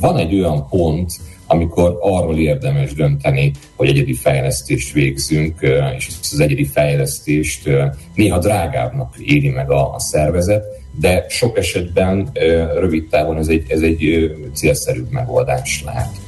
van 0.01 0.17
egy 0.17 0.35
olyan 0.35 0.69
pont, 0.69 1.13
amikor 1.47 1.99
arról 2.01 2.39
érdemes 2.39 2.93
dönteni, 2.93 3.53
hogy 3.77 3.89
egyedi 3.89 4.15
fejlesztést 4.15 4.93
végzünk, 4.93 5.61
és 5.97 6.07
ezt 6.07 6.33
az 6.33 6.41
egyedi 6.41 6.65
fejlesztést 6.65 7.71
néha 8.15 8.39
drágábbnak 8.39 9.15
éri 9.19 9.49
meg 9.49 9.71
a, 9.71 9.95
a 9.95 9.99
szervezet, 10.01 10.65
de 11.01 11.25
sok 11.29 11.59
esetben 11.59 12.31
rövid 12.75 13.09
távon 13.09 13.37
ez 13.37 13.49
egy, 13.49 13.65
ez 13.69 13.81
egy 13.81 14.31
célszerűbb 14.55 15.11
megoldás 15.11 15.83
lehet. 15.85 16.26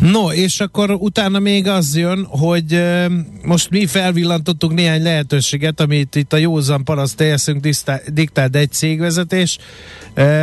No, 0.00 0.32
és 0.32 0.60
akkor 0.60 0.90
utána 0.90 1.38
még 1.38 1.66
az 1.66 1.96
jön, 1.96 2.26
hogy 2.28 2.82
most 3.42 3.70
mi 3.70 3.86
felvillantottuk 3.86 4.74
néhány 4.74 5.02
lehetőséget, 5.02 5.80
amit 5.80 6.14
itt 6.14 6.32
a 6.32 6.36
józan 6.36 6.84
paraszt 6.84 7.16
teljeszünk 7.16 7.66
diktált 8.06 8.56
egy 8.56 8.72
cégvezetés, 8.72 9.58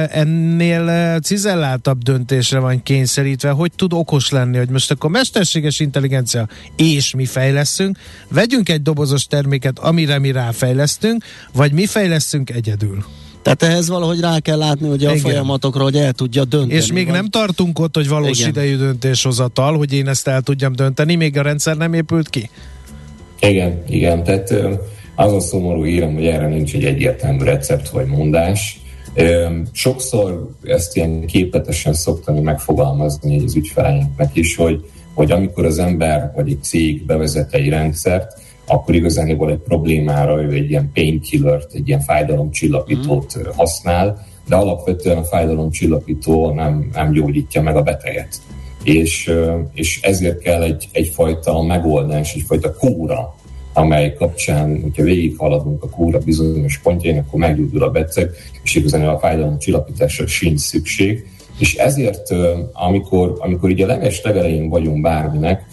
ennél 0.09 1.19
cizelláltabb 1.19 2.03
döntésre 2.03 2.59
van 2.59 2.83
kényszerítve, 2.83 3.49
hogy 3.49 3.71
tud 3.75 3.93
okos 3.93 4.29
lenni, 4.29 4.57
hogy 4.57 4.69
most 4.69 4.91
akkor 4.91 5.09
mesterséges 5.09 5.79
intelligencia 5.79 6.47
és 6.75 7.13
mi 7.13 7.25
fejleszünk, 7.25 7.97
vegyünk 8.29 8.69
egy 8.69 8.81
dobozos 8.81 9.25
terméket, 9.25 9.79
amire 9.79 10.19
mi 10.19 10.31
ráfejlesztünk, 10.31 11.23
vagy 11.53 11.71
mi 11.71 11.85
fejleszünk 11.85 12.49
egyedül. 12.49 13.05
Tehát 13.41 13.63
ehhez 13.63 13.89
valahogy 13.89 14.19
rá 14.19 14.39
kell 14.39 14.57
látni 14.57 14.87
hogy 14.87 15.05
a 15.05 15.09
Igen. 15.09 15.21
folyamatokra, 15.21 15.83
hogy 15.83 15.95
el 15.95 16.13
tudja 16.13 16.45
dönteni. 16.45 16.73
És 16.73 16.91
még 16.91 17.05
vagy... 17.05 17.15
nem 17.15 17.29
tartunk 17.29 17.79
ott, 17.79 17.95
hogy 17.95 18.07
valós 18.07 18.39
Igen. 18.39 18.49
idejű 18.49 18.77
döntéshozatal, 18.77 19.77
hogy 19.77 19.93
én 19.93 20.07
ezt 20.07 20.27
el 20.27 20.41
tudjam 20.41 20.73
dönteni, 20.73 21.15
még 21.15 21.37
a 21.37 21.41
rendszer 21.41 21.77
nem 21.77 21.93
épült 21.93 22.29
ki? 22.29 22.49
Igen, 23.39 23.83
igen. 23.87 24.23
Tehát 24.23 24.53
az 25.15 25.33
a 25.33 25.39
szomorú 25.39 25.85
írem, 25.85 26.13
hogy 26.13 26.25
erre 26.25 26.47
nincs 26.47 26.73
egy 26.73 26.83
egyértelmű 26.83 27.43
recept 27.43 27.89
vagy 27.89 28.05
mondás. 28.05 28.81
Sokszor 29.71 30.49
ezt 30.63 30.95
ilyen 30.95 31.25
képletesen 31.25 31.93
szoktam 31.93 32.35
megfogalmazni 32.35 33.43
az 33.43 33.55
ügyfeleinknek 33.55 34.35
is, 34.35 34.55
hogy, 34.55 34.85
hogy 35.13 35.31
amikor 35.31 35.65
az 35.65 35.79
ember 35.79 36.31
vagy 36.35 36.49
egy 36.49 36.63
cég 36.63 37.05
bevezet 37.05 37.53
egy 37.53 37.69
rendszert, 37.69 38.39
akkor 38.67 38.95
igazániból 38.95 39.51
egy 39.51 39.57
problémára 39.57 40.41
ő 40.41 40.51
egy 40.51 40.69
ilyen 40.69 40.91
painkillert, 40.93 41.73
egy 41.73 41.87
ilyen 41.87 41.99
fájdalomcsillapítót 41.99 43.37
mm. 43.39 43.41
használ, 43.55 44.25
de 44.47 44.55
alapvetően 44.55 45.17
a 45.17 45.23
fájdalomcsillapító 45.23 46.53
nem, 46.53 46.89
nem 46.93 47.11
gyógyítja 47.11 47.61
meg 47.61 47.75
a 47.75 47.81
beteget. 47.81 48.41
És, 48.83 49.33
és 49.73 50.01
ezért 50.01 50.39
kell 50.39 50.61
egy, 50.61 50.89
egyfajta 50.91 51.61
megoldás, 51.61 52.33
egyfajta 52.33 52.73
kóra, 52.73 53.35
amely 53.73 54.13
kapcsán, 54.13 54.81
hogyha 54.81 55.03
végighaladunk 55.03 55.83
a 55.83 55.89
kóra 55.89 56.19
bizonyos 56.19 56.79
pontjain, 56.79 57.17
akkor 57.17 57.39
meggyógyul 57.39 57.83
a 57.83 57.89
beteg, 57.89 58.31
és 58.63 58.75
igazán 58.75 59.07
a 59.07 59.19
fájdalom 59.19 59.57
csillapításra 59.57 60.27
sincs 60.27 60.59
szükség. 60.59 61.25
És 61.59 61.75
ezért, 61.75 62.33
amikor, 62.73 63.35
amikor 63.39 63.69
így 63.69 63.81
a 63.81 63.85
leges 63.85 64.21
legelején 64.21 64.69
vagyunk 64.69 65.01
bárminek, 65.01 65.65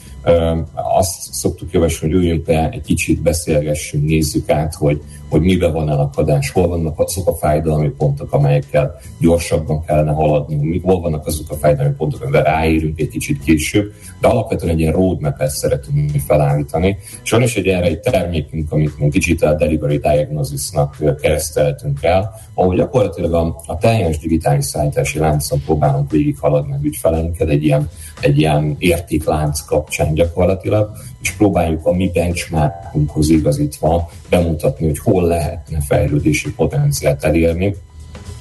azt 0.72 1.32
szoktuk 1.32 1.72
javasolni, 1.72 2.14
hogy 2.14 2.24
üljünk 2.24 2.44
be, 2.44 2.70
egy 2.70 2.80
kicsit 2.80 3.22
beszélgessünk, 3.22 4.04
nézzük 4.04 4.50
át, 4.50 4.74
hogy, 4.74 5.02
hogy 5.28 5.40
miben 5.40 5.72
van 5.72 5.90
elakadás, 5.90 6.50
hol 6.50 6.68
vannak 6.68 6.98
azok 6.98 7.28
a 7.28 7.34
fájdalmi 7.34 7.88
pontok, 7.88 8.32
amelyekkel 8.32 9.00
gyorsabban 9.20 9.84
kellene 9.84 10.12
haladni, 10.12 10.80
hol 10.80 11.00
vannak 11.00 11.26
azok 11.26 11.50
a 11.50 11.54
fájdalmi 11.54 11.94
pontok, 11.94 12.22
amivel 12.22 12.42
ráérünk 12.42 13.00
egy 13.00 13.08
kicsit 13.08 13.42
később, 13.42 13.92
de 14.20 14.28
alapvetően 14.28 14.72
egy 14.72 14.80
ilyen 14.80 14.92
roadmap-et 14.92 15.50
szeretünk 15.50 16.12
mi 16.12 16.18
felállítani. 16.18 16.96
És 17.22 17.30
van 17.30 17.42
is 17.42 17.56
egy 17.56 17.66
erre 17.66 17.86
egy 17.86 18.00
termékünk, 18.00 18.72
amit 18.72 18.98
mi 18.98 19.08
Digital 19.08 19.54
Delivery 19.54 19.98
Diagnosisnak 19.98 20.96
kereszteltünk 21.20 22.02
el, 22.02 22.34
ahol 22.54 22.74
gyakorlatilag 22.74 23.34
a, 23.34 23.60
a 23.66 23.78
teljes 23.78 24.18
digitális 24.18 24.64
szállítási 24.64 25.18
láncon 25.18 25.60
próbálunk 25.64 26.10
végighaladni 26.10 26.72
az 26.72 26.82
ügyfeleinket 26.82 27.48
egy 27.48 27.64
ilyen, 27.64 27.88
egy 28.20 28.38
ilyen 28.38 28.76
értéklánc 28.78 29.60
kapcsán 29.60 30.13
gyakorlatilag, 30.14 30.90
és 31.22 31.30
próbáljuk 31.30 31.86
a 31.86 31.92
mi 31.92 32.10
benchmarkunkhoz 32.14 33.30
igazítva 33.30 34.10
bemutatni, 34.30 34.86
hogy 34.86 34.98
hol 34.98 35.26
lehetne 35.26 35.80
fejlődési 35.80 36.52
potenciált 36.52 37.24
elérni, 37.24 37.74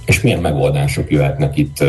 és 0.06 0.22
milyen 0.22 0.40
megoldások 0.40 1.12
jöhetnek 1.12 1.58
itt, 1.58 1.84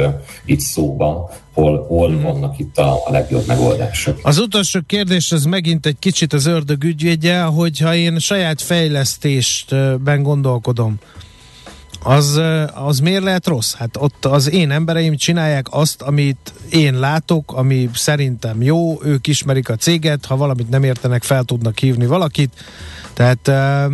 itt 0.44 0.60
szóba, 0.60 1.30
hol, 1.52 1.84
hol 1.86 2.10
mm. 2.10 2.22
vannak 2.22 2.58
itt 2.58 2.78
a, 2.78 2.92
a 3.06 3.10
legjobb 3.10 3.46
megoldások. 3.46 4.18
Az 4.22 4.38
utolsó 4.38 4.80
kérdés 4.86 5.32
az 5.32 5.44
megint 5.44 5.86
egy 5.86 5.98
kicsit 5.98 6.32
az 6.32 6.46
ördög 6.46 6.84
ügyvédje, 6.84 7.42
hogyha 7.42 7.94
én 7.94 8.18
saját 8.18 8.60
fejlesztésben 8.60 10.22
gondolkodom, 10.22 10.98
az, 12.06 12.40
az 12.74 12.98
miért 12.98 13.22
lehet 13.22 13.46
rossz? 13.46 13.74
Hát 13.74 13.96
ott 13.98 14.24
az 14.24 14.50
én 14.50 14.70
embereim 14.70 15.16
csinálják 15.16 15.66
azt, 15.70 16.02
amit 16.02 16.52
én 16.70 16.98
látok, 16.98 17.52
ami 17.52 17.90
szerintem 17.94 18.62
jó, 18.62 19.02
ők 19.04 19.26
ismerik 19.26 19.68
a 19.68 19.76
céget, 19.76 20.24
ha 20.24 20.36
valamit 20.36 20.68
nem 20.68 20.82
értenek, 20.82 21.22
fel 21.22 21.44
tudnak 21.44 21.78
hívni 21.78 22.06
valakit. 22.06 22.50
Tehát 23.12 23.48
uh, 23.48 23.92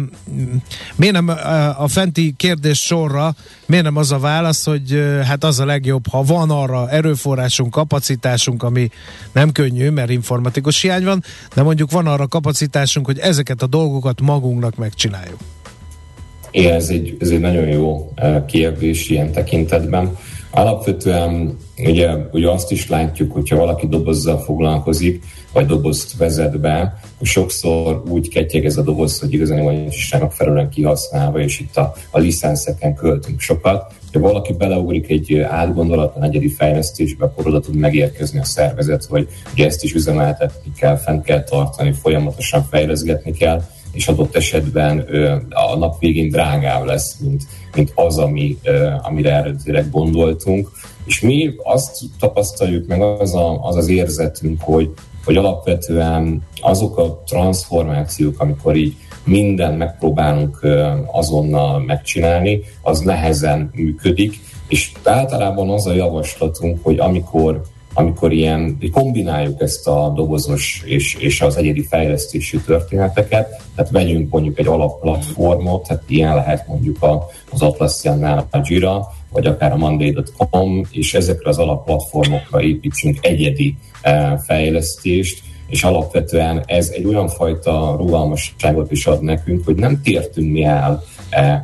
miért 0.97 1.15
nem 1.15 1.29
a 1.77 1.89
fenti 1.89 2.35
kérdés 2.37 2.79
sorra, 2.79 3.35
miért 3.67 3.85
nem 3.85 3.97
az 3.97 4.13
a 4.13 4.19
válasz, 4.19 4.65
hogy 4.65 5.03
hát 5.25 5.45
az 5.45 5.61
a 5.61 5.65
legjobb, 5.65 6.09
ha 6.09 6.23
van 6.23 6.51
arra 6.51 6.91
erőforrásunk, 6.91 7.71
kapacitásunk, 7.71 8.63
ami 8.63 8.91
nem 9.33 9.53
könnyű, 9.53 9.91
mert 9.91 10.11
informatikus 10.11 10.81
hiány 10.81 11.05
van, 11.05 11.25
de 11.55 11.63
mondjuk 11.63 11.91
van 11.91 12.07
arra 12.07 12.27
kapacitásunk, 12.27 13.07
hogy 13.07 13.19
ezeket 13.19 13.63
a 13.63 13.67
dolgokat 13.67 14.21
magunknak 14.21 14.77
megcsináljuk. 14.77 15.39
Igen, 16.51 16.75
ez 16.75 16.89
egy, 16.89 17.17
ez 17.21 17.31
egy 17.31 17.41
nagyon 17.41 17.69
jó 17.69 18.13
kérdés 18.47 19.09
ilyen 19.09 19.33
tekintetben. 19.33 20.17
Alapvetően 20.51 21.57
ugye, 21.87 22.11
ugye 22.33 22.51
azt 22.51 22.71
is 22.71 22.89
látjuk, 22.89 23.33
hogyha 23.33 23.57
valaki 23.57 23.87
dobozzal 23.87 24.39
foglalkozik, 24.39 25.23
vagy 25.53 25.67
dobozt 25.67 26.17
vezet 26.17 26.61
be, 26.61 27.01
sokszor 27.23 28.03
úgy 28.09 28.29
ketyeg 28.29 28.65
ez 28.65 28.77
a 28.77 28.83
doboz, 28.83 29.21
hogy 29.21 29.33
igazán 29.33 29.65
nincs 29.65 30.19
megfelelően 30.19 30.69
kihasználva, 30.69 31.39
és 31.41 31.61
itt 31.61 31.77
a, 31.77 31.95
a 32.11 32.19
licenszeken 32.19 32.95
költünk 32.95 33.41
sokat. 33.41 33.93
Ha 34.13 34.21
valaki 34.21 34.53
beleugrik 34.53 35.11
egy 35.11 35.39
átgondolatlan 35.39 36.25
egyedi 36.25 36.49
fejlesztésbe, 36.49 37.25
akkor 37.25 37.47
oda 37.47 37.61
tud 37.61 37.77
megérkezni 37.77 38.39
a 38.39 38.45
szervezet, 38.45 39.05
hogy 39.05 39.29
ugye 39.53 39.67
ezt 39.67 39.85
is 39.85 39.95
üzemeltetni 39.95 40.73
kell, 40.79 40.97
fent 40.97 41.25
kell 41.25 41.43
tartani, 41.43 41.93
folyamatosan 41.93 42.67
fejleszgetni 42.71 43.33
kell, 43.33 43.63
és 43.93 44.09
adott 44.09 44.37
esetben 44.37 45.07
a 45.51 45.77
nap 45.77 45.99
végén 45.99 46.29
drágább 46.29 46.85
lesz, 46.85 47.17
mint, 47.21 47.43
mint 47.75 47.93
az, 47.95 48.19
ami, 48.19 48.59
amire 49.03 49.35
eredetileg 49.35 49.91
gondoltunk. 49.91 50.71
És 51.05 51.21
mi 51.21 51.55
azt 51.63 51.99
tapasztaljuk 52.19 52.87
meg, 52.87 53.03
az 53.03 53.35
a, 53.35 53.63
az, 53.63 53.77
az 53.77 53.89
érzetünk, 53.89 54.61
hogy, 54.61 54.91
hogy 55.25 55.37
alapvetően 55.37 56.43
azok 56.61 56.99
a 56.99 57.23
transformációk, 57.27 58.41
amikor 58.41 58.77
így 58.77 58.97
minden 59.25 59.75
megpróbálunk 59.75 60.67
azonnal 61.07 61.79
megcsinálni, 61.79 62.61
az 62.83 63.01
nehezen 63.01 63.71
működik, 63.75 64.41
és 64.69 64.93
általában 65.05 65.71
az 65.71 65.87
a 65.87 65.93
javaslatunk, 65.93 66.79
hogy 66.83 66.99
amikor 66.99 67.63
amikor 68.01 68.33
ilyen, 68.33 68.79
kombináljuk 68.93 69.61
ezt 69.61 69.89
a 69.89 70.13
dobozos 70.17 70.83
és, 70.85 71.15
és 71.15 71.41
az 71.41 71.57
egyedi 71.57 71.83
fejlesztési 71.83 72.61
történeteket, 72.61 73.63
tehát 73.75 73.91
vegyünk 73.91 74.31
mondjuk 74.31 74.59
egy 74.59 74.67
alapplatformot, 74.67 75.87
tehát 75.87 76.03
ilyen 76.07 76.35
lehet 76.35 76.67
mondjuk 76.67 77.03
a, 77.03 77.27
az 77.51 77.63
Atlassian-nál 77.63 78.47
a 78.51 78.59
Jira, 78.63 79.13
vagy 79.33 79.47
akár 79.47 79.73
a 79.73 79.77
Monday.com, 79.77 80.83
és 80.91 81.15
ezekre 81.15 81.49
az 81.49 81.59
alapplatformokra 81.59 82.63
építsünk 82.63 83.19
egyedi 83.21 83.77
eh, 84.03 84.33
fejlesztést, 84.39 85.43
és 85.69 85.85
alapvetően 85.85 86.63
ez 86.67 86.89
egy 86.89 87.05
olyan 87.05 87.29
fajta 87.29 87.95
rugalmasságot 87.99 88.91
is 88.91 89.07
ad 89.07 89.23
nekünk, 89.23 89.65
hogy 89.65 89.75
nem 89.77 90.01
tértünk 90.03 90.53
mi 90.53 90.65
el 90.65 91.03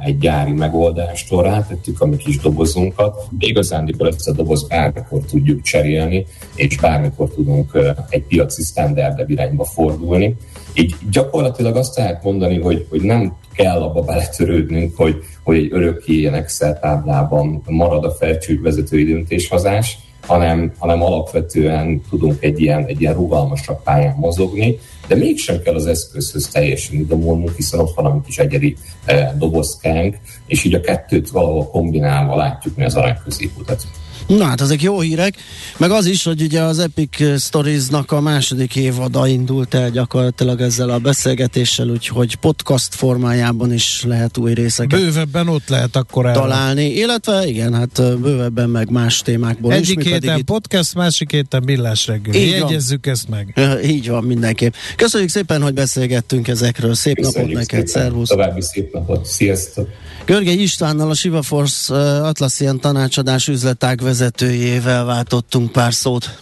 egy 0.04 0.18
gyári 0.18 0.52
megoldástól 0.52 1.42
rátettük 1.42 2.00
a 2.00 2.06
mi 2.06 2.16
kis 2.16 2.38
dobozunkat, 2.38 3.26
de 3.38 3.46
igazándiból 3.46 4.08
ezt 4.08 4.28
a 4.28 4.32
doboz 4.32 4.68
bármikor 4.68 5.20
tudjuk 5.20 5.62
cserélni, 5.62 6.26
és 6.54 6.76
bármikor 6.76 7.30
tudunk 7.30 7.74
e, 7.74 8.06
egy 8.08 8.22
piaci 8.22 8.62
standardebb 8.62 9.30
irányba 9.30 9.64
fordulni. 9.64 10.36
Így 10.74 10.94
gyakorlatilag 11.10 11.76
azt 11.76 11.96
lehet 11.96 12.22
mondani, 12.22 12.60
hogy, 12.60 12.86
hogy 12.90 13.00
nem 13.00 13.36
kell 13.54 13.82
abba 13.82 14.02
beletörődnünk, 14.02 14.96
hogy, 14.96 15.16
hogy 15.42 15.56
egy 15.56 15.72
örökké 15.72 16.12
ilyen 16.12 16.34
Excel 16.34 16.80
táblában 16.80 17.62
marad 17.66 18.04
a 18.04 18.10
felcsővezetői 18.10 19.04
döntéshozás, 19.04 19.98
hanem, 20.26 20.72
hanem 20.78 21.02
alapvetően 21.02 22.00
tudunk 22.10 22.42
egy 22.42 22.60
ilyen, 22.60 22.84
egy 22.84 23.00
ilyen 23.00 23.14
rugalmasabb 23.14 23.82
pályán 23.82 24.16
mozogni, 24.18 24.78
de 25.08 25.14
mégsem 25.14 25.62
kell 25.62 25.74
az 25.74 25.86
eszközhöz 25.86 26.48
teljesen 26.48 26.94
idomulnunk, 26.94 27.56
hiszen 27.56 27.80
ott 27.80 27.94
van 27.94 28.04
a 28.06 28.20
kis 28.20 28.38
egyedi 28.38 28.76
eh, 29.04 29.30
dobozkánk, 29.38 30.16
és 30.46 30.64
így 30.64 30.74
a 30.74 30.80
kettőt 30.80 31.30
valahol 31.30 31.66
kombinálva 31.66 32.36
látjuk 32.36 32.76
mi 32.76 32.84
az 32.84 32.94
arany 32.94 33.18
középutat. 33.24 33.86
Na 34.26 34.44
hát 34.44 34.60
ezek 34.60 34.82
jó 34.82 35.00
hírek, 35.00 35.34
meg 35.76 35.90
az 35.90 36.06
is, 36.06 36.24
hogy 36.24 36.42
ugye 36.42 36.60
az 36.60 36.78
Epic 36.78 37.40
Stories-nak 37.40 38.12
a 38.12 38.20
második 38.20 38.76
évada 38.76 39.26
indult 39.26 39.74
el 39.74 39.90
gyakorlatilag 39.90 40.60
ezzel 40.60 40.90
a 40.90 40.98
beszélgetéssel, 40.98 41.88
úgyhogy 41.88 42.34
podcast 42.34 42.94
formájában 42.94 43.72
is 43.72 44.02
lehet 44.06 44.38
új 44.38 44.54
részeket 44.54 45.00
Bővebben 45.00 45.48
ott 45.48 45.68
lehet 45.68 45.96
akkor 45.96 46.26
el. 46.26 46.34
találni, 46.34 46.84
illetve 46.84 47.46
igen, 47.46 47.74
hát 47.74 48.20
bővebben 48.20 48.70
meg 48.70 48.90
más 48.90 49.20
témákból 49.20 49.72
Egyik 49.72 49.98
is. 49.98 50.04
Egyik 50.04 50.12
héten 50.22 50.38
itt... 50.38 50.44
podcast, 50.44 50.94
másik 50.94 51.30
héten 51.30 51.62
millás 51.64 52.06
reggel. 52.06 52.34
Jegyezzük 52.34 53.06
ezt 53.06 53.28
meg. 53.28 53.52
Ja, 53.56 53.80
így 53.80 54.08
van 54.08 54.24
mindenképp. 54.24 54.74
Köszönjük 54.96 55.30
szépen, 55.30 55.62
hogy 55.62 55.74
beszélgettünk 55.74 56.48
ezekről. 56.48 56.94
Szép 56.94 57.16
Köszönjük 57.16 57.52
napot 57.52 57.68
neked, 57.68 57.86
szervusz. 57.86 58.28
További 58.28 58.62
szép 58.62 58.92
napot, 58.92 59.26
sziasztok. 59.26 59.88
Görgei 60.24 60.62
Istvánnal 60.62 61.10
a 61.10 61.14
Siva 61.14 61.42
Force 61.42 61.94
Atlassian 62.22 62.80
tanácsadás 62.80 63.48
üzletág 63.48 64.00
vezetőjével 64.02 65.04
váltottunk 65.04 65.72
pár 65.72 65.94
szót. 65.94 66.38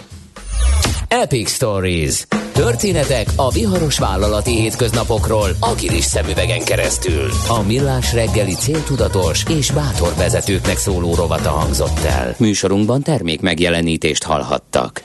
Epic 1.09 1.51
Stories. 1.51 2.27
Történetek 2.53 3.27
a 3.37 3.51
viharos 3.51 3.99
vállalati 3.99 4.51
hétköznapokról 4.51 5.49
agilis 5.61 6.05
szemüvegen 6.05 6.65
keresztül. 6.65 7.31
A 7.49 7.63
millás 7.63 8.13
reggeli 8.13 8.55
céltudatos 8.55 9.43
és 9.49 9.71
bátor 9.71 10.15
vezetőknek 10.17 10.77
szóló 10.77 11.15
rovata 11.15 11.51
hangzott 11.51 12.05
el. 12.05 12.35
Műsorunkban 12.39 13.03
termék 13.03 13.41
megjelenítést 13.41 14.23
hallhattak. 14.23 15.03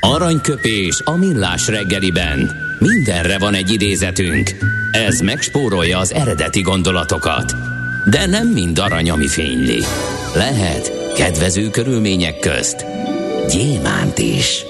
Aranyköpés 0.00 1.00
a 1.04 1.16
millás 1.16 1.68
reggeliben. 1.68 2.50
Mindenre 2.78 3.38
van 3.38 3.54
egy 3.54 3.72
idézetünk. 3.72 4.50
Ez 4.92 5.20
megspórolja 5.20 5.98
az 5.98 6.12
eredeti 6.12 6.60
gondolatokat. 6.60 7.52
De 8.10 8.26
nem 8.26 8.48
mind 8.48 8.78
arany, 8.78 9.10
ami 9.10 9.26
fényli. 9.26 9.82
Lehet 10.34 11.12
kedvező 11.14 11.70
körülmények 11.70 12.38
közt 12.38 12.95
gyémánt 13.50 14.18
is. 14.18 14.64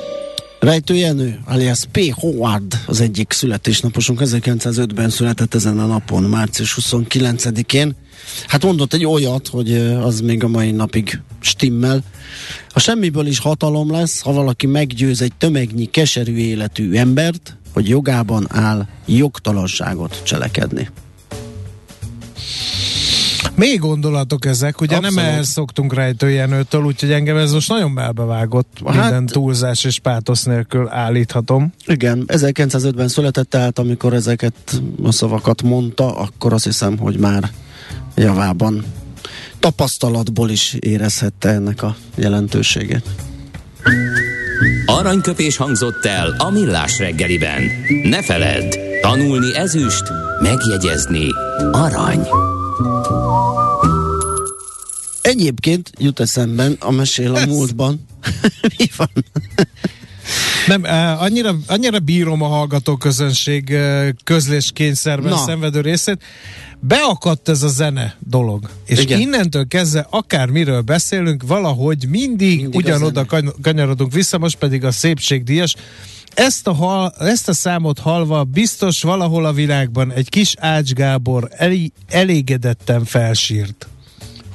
Rejtő 0.60 0.94
Jenő, 0.94 1.40
alias 1.44 1.84
P. 1.92 2.12
Howard, 2.14 2.80
az 2.86 3.00
egyik 3.00 3.32
születésnaposunk 3.32 4.20
1905-ben 4.24 5.10
született 5.10 5.54
ezen 5.54 5.78
a 5.78 5.86
napon, 5.86 6.22
március 6.22 6.78
29-én. 6.80 7.96
Hát 8.46 8.62
mondott 8.62 8.92
egy 8.92 9.06
olyat, 9.06 9.48
hogy 9.48 9.76
az 9.78 10.20
még 10.20 10.44
a 10.44 10.48
mai 10.48 10.70
napig 10.70 11.20
stimmel. 11.40 12.02
A 12.68 12.80
semmiből 12.80 13.26
is 13.26 13.38
hatalom 13.38 13.90
lesz, 13.90 14.20
ha 14.20 14.32
valaki 14.32 14.66
meggyőz 14.66 15.22
egy 15.22 15.32
tömegnyi 15.38 15.84
keserű 15.84 16.36
életű 16.36 16.94
embert, 16.94 17.56
hogy 17.72 17.88
jogában 17.88 18.46
áll 18.48 18.86
jogtalanságot 19.06 20.22
cselekedni. 20.24 20.88
Még 23.56 23.78
gondolatok 23.78 24.44
ezek, 24.44 24.80
ugye 24.80 24.96
Abszolút. 24.96 25.16
nem 25.16 25.26
ehhez 25.26 25.48
szoktunk 25.48 25.94
rejtőjenőtől, 25.94 26.84
úgyhogy 26.84 27.12
engem 27.12 27.36
ez 27.36 27.52
most 27.52 27.68
nagyon 27.68 27.90
melbevágott, 27.90 28.80
hát, 28.86 28.94
minden 28.94 29.26
túlzás 29.26 29.84
és 29.84 29.98
pátosz 29.98 30.44
nélkül 30.44 30.88
állíthatom. 30.88 31.72
Igen, 31.86 32.24
1905-ben 32.26 33.08
született, 33.08 33.50
tehát 33.50 33.78
amikor 33.78 34.12
ezeket 34.12 34.80
a 35.02 35.12
szavakat 35.12 35.62
mondta, 35.62 36.16
akkor 36.16 36.52
azt 36.52 36.64
hiszem, 36.64 36.98
hogy 36.98 37.18
már 37.18 37.50
javában 38.14 38.84
tapasztalatból 39.58 40.50
is 40.50 40.76
érezhette 40.80 41.48
ennek 41.48 41.82
a 41.82 41.96
jelentőségét. 42.14 43.04
Aranyköpés 44.86 45.56
hangzott 45.56 46.04
el 46.04 46.34
a 46.38 46.50
millás 46.50 46.98
reggeliben. 46.98 47.62
Ne 48.02 48.22
feledd, 48.22 48.74
tanulni 49.00 49.54
ezüst, 49.54 50.02
megjegyezni 50.42 51.26
arany. 51.72 52.28
Egyébként 55.26 55.90
jut 55.98 56.20
eszemben 56.20 56.76
a 56.80 56.90
mesél 56.90 57.34
a 57.34 57.46
múltban. 57.46 58.06
Mi 58.78 58.88
van? 58.96 59.10
Nem, 60.66 60.82
annyira, 61.18 61.56
annyira 61.66 61.98
bírom 61.98 62.42
a 62.42 62.46
hallgató 62.46 62.96
közönség 62.96 63.76
közléskényszerben 64.24 65.30
Na. 65.30 65.36
szenvedő 65.36 65.80
részét. 65.80 66.22
Beakadt 66.80 67.48
ez 67.48 67.62
a 67.62 67.68
zene 67.68 68.16
dolog. 68.18 68.70
És 68.86 69.00
Igen. 69.00 69.20
innentől 69.20 69.66
kezdve 69.66 70.06
akármiről 70.10 70.80
beszélünk, 70.80 71.42
valahogy 71.46 72.06
mindig, 72.08 72.60
mindig 72.60 72.74
ugyanoda 72.74 73.26
kanyarodunk 73.62 74.12
vissza, 74.12 74.38
most 74.38 74.56
pedig 74.56 74.84
a 74.84 74.90
szépségdíjas. 74.90 75.74
Ezt 76.34 76.66
a, 76.66 76.72
hal, 76.72 77.14
ezt 77.18 77.48
a 77.48 77.54
számot 77.54 77.98
halva 77.98 78.44
biztos 78.44 79.02
valahol 79.02 79.44
a 79.44 79.52
világban 79.52 80.12
egy 80.12 80.28
kis 80.28 80.54
Ács 80.58 80.92
Gábor 80.92 81.48
elé, 81.52 81.92
elégedetten 82.08 83.04
felsírt. 83.04 83.88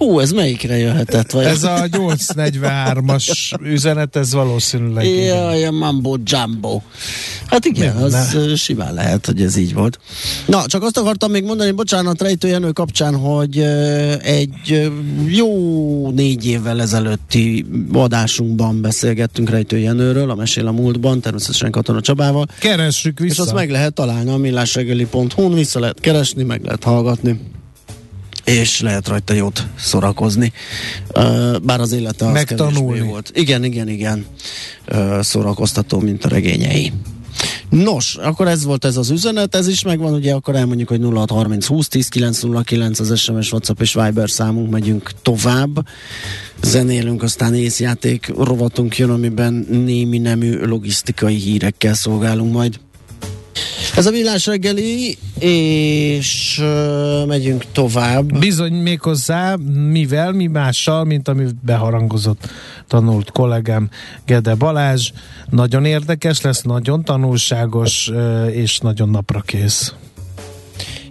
Hú, 0.02 0.20
ez 0.20 0.32
melyikre 0.32 0.78
jöhetett? 0.78 1.32
Vagy? 1.32 1.46
Ez 1.46 1.64
a 1.64 1.86
843-as 1.92 3.54
üzenet, 3.64 4.16
ez 4.16 4.34
valószínűleg. 4.34 5.06
Jaj, 5.06 5.66
a 5.66 5.72
Mambo 5.72 6.16
Jumbo. 6.24 6.82
Hát 7.46 7.66
igen, 7.66 7.94
Nem, 7.96 8.04
az 8.04 8.34
ne. 8.34 8.56
simán 8.56 8.94
lehet, 8.94 9.26
hogy 9.26 9.42
ez 9.42 9.56
így 9.56 9.74
volt. 9.74 10.00
Na, 10.48 10.66
csak 10.66 10.84
azt 10.84 10.98
akartam 10.98 11.32
még 11.32 11.44
mondani, 11.44 11.72
bocsánat, 11.72 12.22
Rejtő 12.22 12.48
Jenő 12.48 12.72
kapcsán, 12.72 13.16
hogy 13.16 13.60
egy 14.24 14.92
jó 15.28 16.12
négy 16.12 16.46
évvel 16.48 16.82
ezelőtti 16.82 17.66
adásunkban 17.94 18.82
beszélgettünk 18.82 19.50
Rejtő 19.50 19.78
Jenőről, 19.78 20.30
a 20.30 20.36
Mesél 20.36 20.68
a 20.68 20.72
múltban, 20.72 21.22
természetesen 21.22 21.72
Katona 21.72 22.02
Csabával. 22.02 22.46
Keressük 22.60 23.20
vissza. 23.20 23.34
És 23.34 23.40
azt 23.40 23.54
meg 23.54 23.70
lehet 23.70 23.94
találni 23.94 24.30
a 24.30 24.38
millásregeli.hu-n, 24.38 25.54
vissza 25.54 25.80
lehet 25.80 26.00
keresni, 26.00 26.44
meg 26.44 26.64
lehet 26.64 26.84
hallgatni 26.84 27.40
és 28.44 28.82
lehet 28.82 29.08
rajta 29.08 29.34
jót 29.34 29.68
szórakozni. 29.78 30.52
Bár 31.64 31.80
az 31.80 31.92
élete 31.92 32.26
az 32.26 32.34
Megtanulni. 32.34 33.00
volt. 33.00 33.32
Igen, 33.34 33.64
igen, 33.64 33.88
igen. 33.88 34.26
Szórakoztató, 35.20 36.00
mint 36.00 36.26
a 36.26 36.30
regényei. 36.30 36.92
Nos, 37.70 38.16
akkor 38.16 38.48
ez 38.48 38.64
volt 38.64 38.86
ez 38.86 38.98
az 38.98 39.10
üzenet, 39.10 39.56
ez 39.56 39.68
is 39.68 39.84
megvan, 39.84 40.14
ugye 40.14 40.34
akkor 40.34 40.56
elmondjuk, 40.56 40.90
hogy 40.90 41.02
0630 41.02 41.66
20 41.66 41.88
10 41.88 42.08
909 42.08 43.00
az 43.00 43.20
SMS, 43.20 43.52
WhatsApp 43.52 43.82
és 43.82 43.94
Viber 43.94 44.30
számunk, 44.30 44.72
megyünk 44.72 45.12
tovább. 45.22 45.86
Zenélünk, 46.64 47.24
aztán 47.24 47.54
észjáték 47.54 48.32
rovatunk 48.38 48.98
jön, 48.98 49.10
amiben 49.10 49.54
némi 49.70 50.18
nemű 50.18 50.66
logisztikai 50.66 51.36
hírekkel 51.36 51.94
szolgálunk 51.94 52.54
majd. 52.54 52.80
Ez 53.96 54.06
a 54.06 54.12
villás 54.12 54.46
reggeli, 54.46 55.18
és 55.40 56.60
uh, 56.62 57.26
megyünk 57.28 57.66
tovább. 57.72 58.38
Bizony 58.40 58.74
méghozzá, 58.74 59.56
mivel, 59.92 60.32
mi 60.32 60.48
mással, 60.48 61.04
mint 61.04 61.28
ami 61.28 61.46
beharangozott 61.66 62.50
tanult 62.88 63.32
kollégám 63.32 63.90
Gede 64.26 64.56
Balázs. 64.56 65.12
Nagyon 65.50 65.86
érdekes 65.86 66.42
lesz, 66.42 66.62
nagyon 66.62 67.04
tanulságos, 67.04 68.08
uh, 68.08 68.50
és 68.56 68.80
nagyon 68.80 69.10
napra 69.10 69.42
kész. 69.42 69.94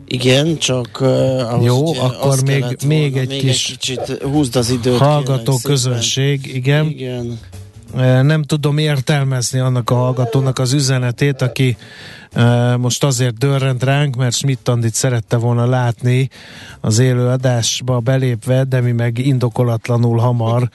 Igen, 0.06 0.58
csak 0.58 0.98
uh, 1.00 1.64
Jó, 1.64 1.90
ugye, 1.90 2.00
akkor 2.00 2.42
még, 2.42 2.60
volna, 2.60 2.76
még, 2.86 3.16
egy, 3.16 3.28
még 3.28 3.40
kis 3.40 3.68
egy 3.68 3.78
kicsit 3.78 4.22
húzd 4.22 4.56
az 4.56 4.70
időt. 4.70 4.98
Hallgató 4.98 5.58
közönség, 5.62 6.54
igen. 6.54 6.86
igen. 6.86 7.38
Nem 8.22 8.42
tudom 8.42 8.78
értelmezni 8.78 9.58
annak 9.58 9.90
a 9.90 9.94
hallgatónak 9.94 10.58
az 10.58 10.72
üzenetét, 10.72 11.42
aki 11.42 11.76
most 12.78 13.04
azért 13.04 13.38
dörrent 13.38 13.82
ránk, 13.82 14.16
mert 14.16 14.34
Schmidt 14.34 14.68
Andit 14.68 14.94
szerette 14.94 15.36
volna 15.36 15.66
látni 15.66 16.28
az 16.80 16.98
élő 16.98 17.28
belépve, 18.00 18.64
de 18.64 18.80
mi 18.80 18.92
meg 18.92 19.18
indokolatlanul 19.18 20.18
hamar 20.18 20.68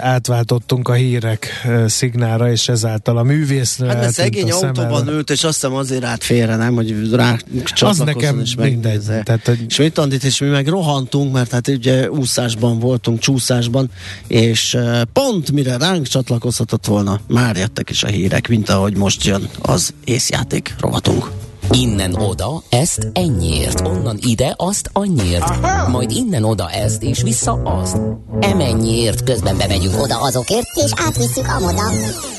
átváltottunk 0.00 0.88
a 0.88 0.92
hírek 0.92 1.66
szignára, 1.86 2.50
és 2.50 2.68
ezáltal 2.68 3.16
a 3.16 3.22
művésznő 3.22 3.86
Hát 3.86 4.12
szegény 4.12 4.50
autóban 4.50 5.08
ült, 5.08 5.30
és 5.30 5.44
azt 5.44 5.54
hiszem 5.54 5.74
azért 5.74 6.04
át 6.04 6.24
félre, 6.24 6.56
nem, 6.56 6.74
hogy 6.74 7.10
rá 7.12 7.36
Az 7.80 7.98
nekem 7.98 8.40
és 8.40 8.54
mindegy. 8.54 9.04
Tehát, 9.22 9.46
hogy... 9.46 9.64
És 9.68 9.78
mit 9.78 9.98
Andit, 9.98 10.24
és 10.24 10.40
mi 10.40 10.46
meg 10.46 10.68
rohantunk, 10.68 11.32
mert 11.32 11.50
hát 11.50 11.68
ugye 11.68 12.10
úszásban 12.10 12.78
voltunk, 12.78 13.18
csúszásban, 13.18 13.90
és 14.26 14.78
pont 15.12 15.52
mire 15.52 15.76
ránk 15.76 16.06
csatlakozhatott 16.06 16.86
volna, 16.86 17.20
már 17.28 17.56
jöttek 17.56 17.90
is 17.90 18.02
a 18.02 18.08
hírek, 18.08 18.48
mint 18.48 18.68
ahogy 18.68 18.96
most 18.96 19.24
jön 19.24 19.48
az 19.62 19.94
észjáték 20.04 20.74
rovatunk. 20.80 21.45
Innen 21.70 22.14
oda, 22.14 22.62
ezt 22.68 23.08
ennyiért, 23.12 23.80
onnan 23.80 24.18
ide, 24.20 24.54
azt 24.56 24.90
annyiért, 24.92 25.42
Aha. 25.42 25.88
majd 25.88 26.10
innen 26.10 26.44
oda 26.44 26.70
ezt, 26.70 27.02
és 27.02 27.22
vissza 27.22 27.52
azt. 27.52 27.96
Emennyiért 28.40 29.24
közben 29.24 29.56
bemegyünk 29.56 30.02
oda 30.02 30.20
azokért, 30.20 30.68
és 30.74 30.90
átvisszük 31.06 31.48
amoda. 31.48 31.82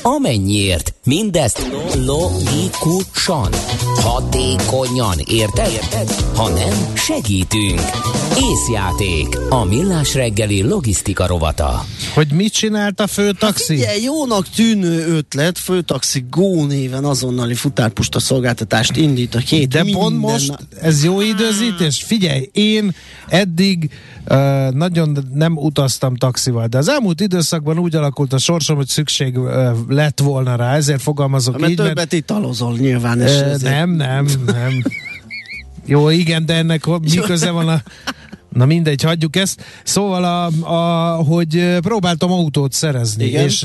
Amennyiért, 0.02 0.94
mindezt 1.08 1.70
logikusan, 2.06 3.52
hatékonyan, 3.94 5.18
érted? 5.26 5.70
érted? 5.72 6.10
Ha 6.10 6.48
nem, 6.48 6.94
segítünk. 6.94 7.80
Észjáték, 8.50 9.38
a 9.48 9.64
millás 9.64 10.14
reggeli 10.14 10.62
logisztika 10.62 11.26
rovata. 11.26 11.84
Hogy 12.14 12.32
mit 12.32 12.52
csinált 12.52 13.00
a 13.00 13.06
főtaxi? 13.06 13.84
Hát 13.84 13.96
ugye, 13.96 14.04
jónak 14.04 14.48
tűnő 14.48 15.16
ötlet, 15.16 15.58
főtaxi 15.58 16.24
Go 16.30 16.66
néven 16.66 17.04
azonnali 17.04 17.54
futárpusta 17.54 18.20
szolgáltatást 18.20 18.96
indít 18.96 19.34
a 19.34 19.38
két 19.38 19.68
De 19.68 19.84
pont 19.92 20.18
most, 20.18 20.58
ez 20.80 21.04
jó 21.04 21.20
időzítés? 21.20 22.02
Figyelj, 22.02 22.50
én 22.52 22.94
eddig 23.28 23.90
uh, 24.28 24.70
nagyon 24.70 25.18
nem 25.34 25.56
utaztam 25.56 26.16
taxival, 26.16 26.66
de 26.66 26.78
az 26.78 26.88
elmúlt 26.88 27.20
időszakban 27.20 27.78
úgy 27.78 27.94
alakult 27.96 28.32
a 28.32 28.38
sorsom, 28.38 28.76
hogy 28.76 28.88
szükség 28.88 29.38
uh, 29.38 29.68
lett 29.88 30.20
volna 30.20 30.56
rá, 30.56 30.74
ezért 30.74 30.97
fogalmazok 30.98 31.58
mert 31.58 31.70
így. 31.70 31.76
Többet 31.76 31.94
mert... 31.94 32.12
italozol 32.12 32.76
nyilván. 32.76 33.20
És 33.20 33.40
uh, 33.40 33.60
nem, 33.60 33.90
nem, 33.90 34.26
nem. 34.46 34.82
Jó, 35.86 36.08
igen, 36.08 36.46
de 36.46 36.54
ennek 36.54 36.86
mi 37.00 37.16
köze 37.16 37.50
van 37.50 37.68
a 37.68 37.82
Na 38.52 38.64
mindegy, 38.64 39.02
hagyjuk 39.02 39.36
ezt. 39.36 39.64
Szóval, 39.84 40.24
a, 40.24 40.46
a, 40.74 41.14
hogy 41.22 41.76
próbáltam 41.80 42.32
autót 42.32 42.72
szerezni, 42.72 43.24
Igen? 43.24 43.44
és 43.44 43.64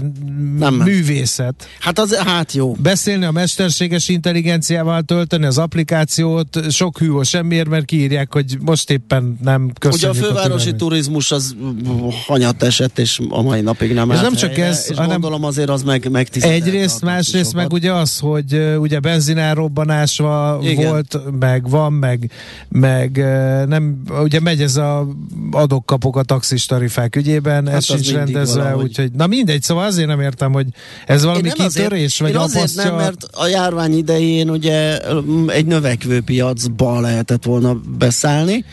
nem 0.58 0.74
művészet. 0.74 1.68
Hát 1.80 2.00
az, 2.00 2.16
hát 2.16 2.52
jó. 2.52 2.74
Beszélni 2.74 3.26
a 3.26 3.32
mesterséges 3.32 4.10
intelligenciával, 4.10 5.02
tölteni 5.02 5.46
az 5.46 5.58
applikációt, 5.58 6.72
sok 6.72 6.98
hű 6.98 7.12
semmiért, 7.24 7.70
mert 7.70 7.86
kiírják, 7.86 8.34
hogy 8.34 8.58
most 8.66 8.90
éppen 8.90 9.38
nem 9.44 9.72
köszönjük. 9.80 10.18
Ugye 10.18 10.28
a 10.28 10.28
fővárosi 10.28 10.70
a 10.70 10.76
turizmus 10.76 11.32
az 11.32 11.56
hanyat 12.26 12.64
esett, 12.64 13.00
és 13.00 13.20
a 13.30 13.42
mai 13.42 13.62
napig 13.62 13.94
nem 13.94 14.12
És 14.12 14.20
nem 14.20 14.34
csak 14.34 14.58
ez, 14.58 14.86
és 14.90 14.96
hanem 14.96 15.12
gondolom 15.12 15.44
azért 15.44 15.70
az 15.70 15.84
meg 15.84 16.12
megtisztelt. 16.12 16.54
Egyrészt, 16.54 17.02
másrészt 17.02 17.54
meg 17.54 17.74
ugye 17.74 17.94
az, 17.94 18.20
hogy 18.20 18.76
ugye 18.78 19.00
benzinárrobbanás 19.00 20.18
volt, 20.18 21.20
meg 21.40 21.70
van, 21.70 21.94
meg, 21.94 22.32
meg 22.70 23.18
nem, 23.68 24.02
ugye 24.24 24.40
megy 24.40 24.62
ez 24.62 24.73
a 24.78 25.08
adok-kapok 25.52 26.16
a 26.16 26.24
taxis 26.24 26.66
tarifák 26.66 27.16
ügyében, 27.16 27.68
hát 27.68 27.76
ez 27.76 27.86
sincs 27.86 28.12
rendezve, 28.12 28.76
úgyhogy 28.78 29.12
na 29.12 29.28
mindegy, 29.28 29.62
szóval 29.62 29.86
azért 29.86 30.08
nem 30.08 30.20
értem, 30.20 30.52
hogy 30.52 30.68
ez 31.06 31.24
valami 31.24 31.52
kitörés, 31.52 32.20
vagy 32.20 32.36
azért 32.36 32.76
nem, 32.76 32.96
mert 32.96 33.24
a 33.32 33.48
járvány 33.48 33.98
idején 33.98 34.50
ugye 34.50 35.00
egy 35.48 35.66
növekvő 35.66 36.22
piacba 36.22 37.00
lehetett 37.00 37.44
volna 37.44 37.82
beszállni. 37.98 38.66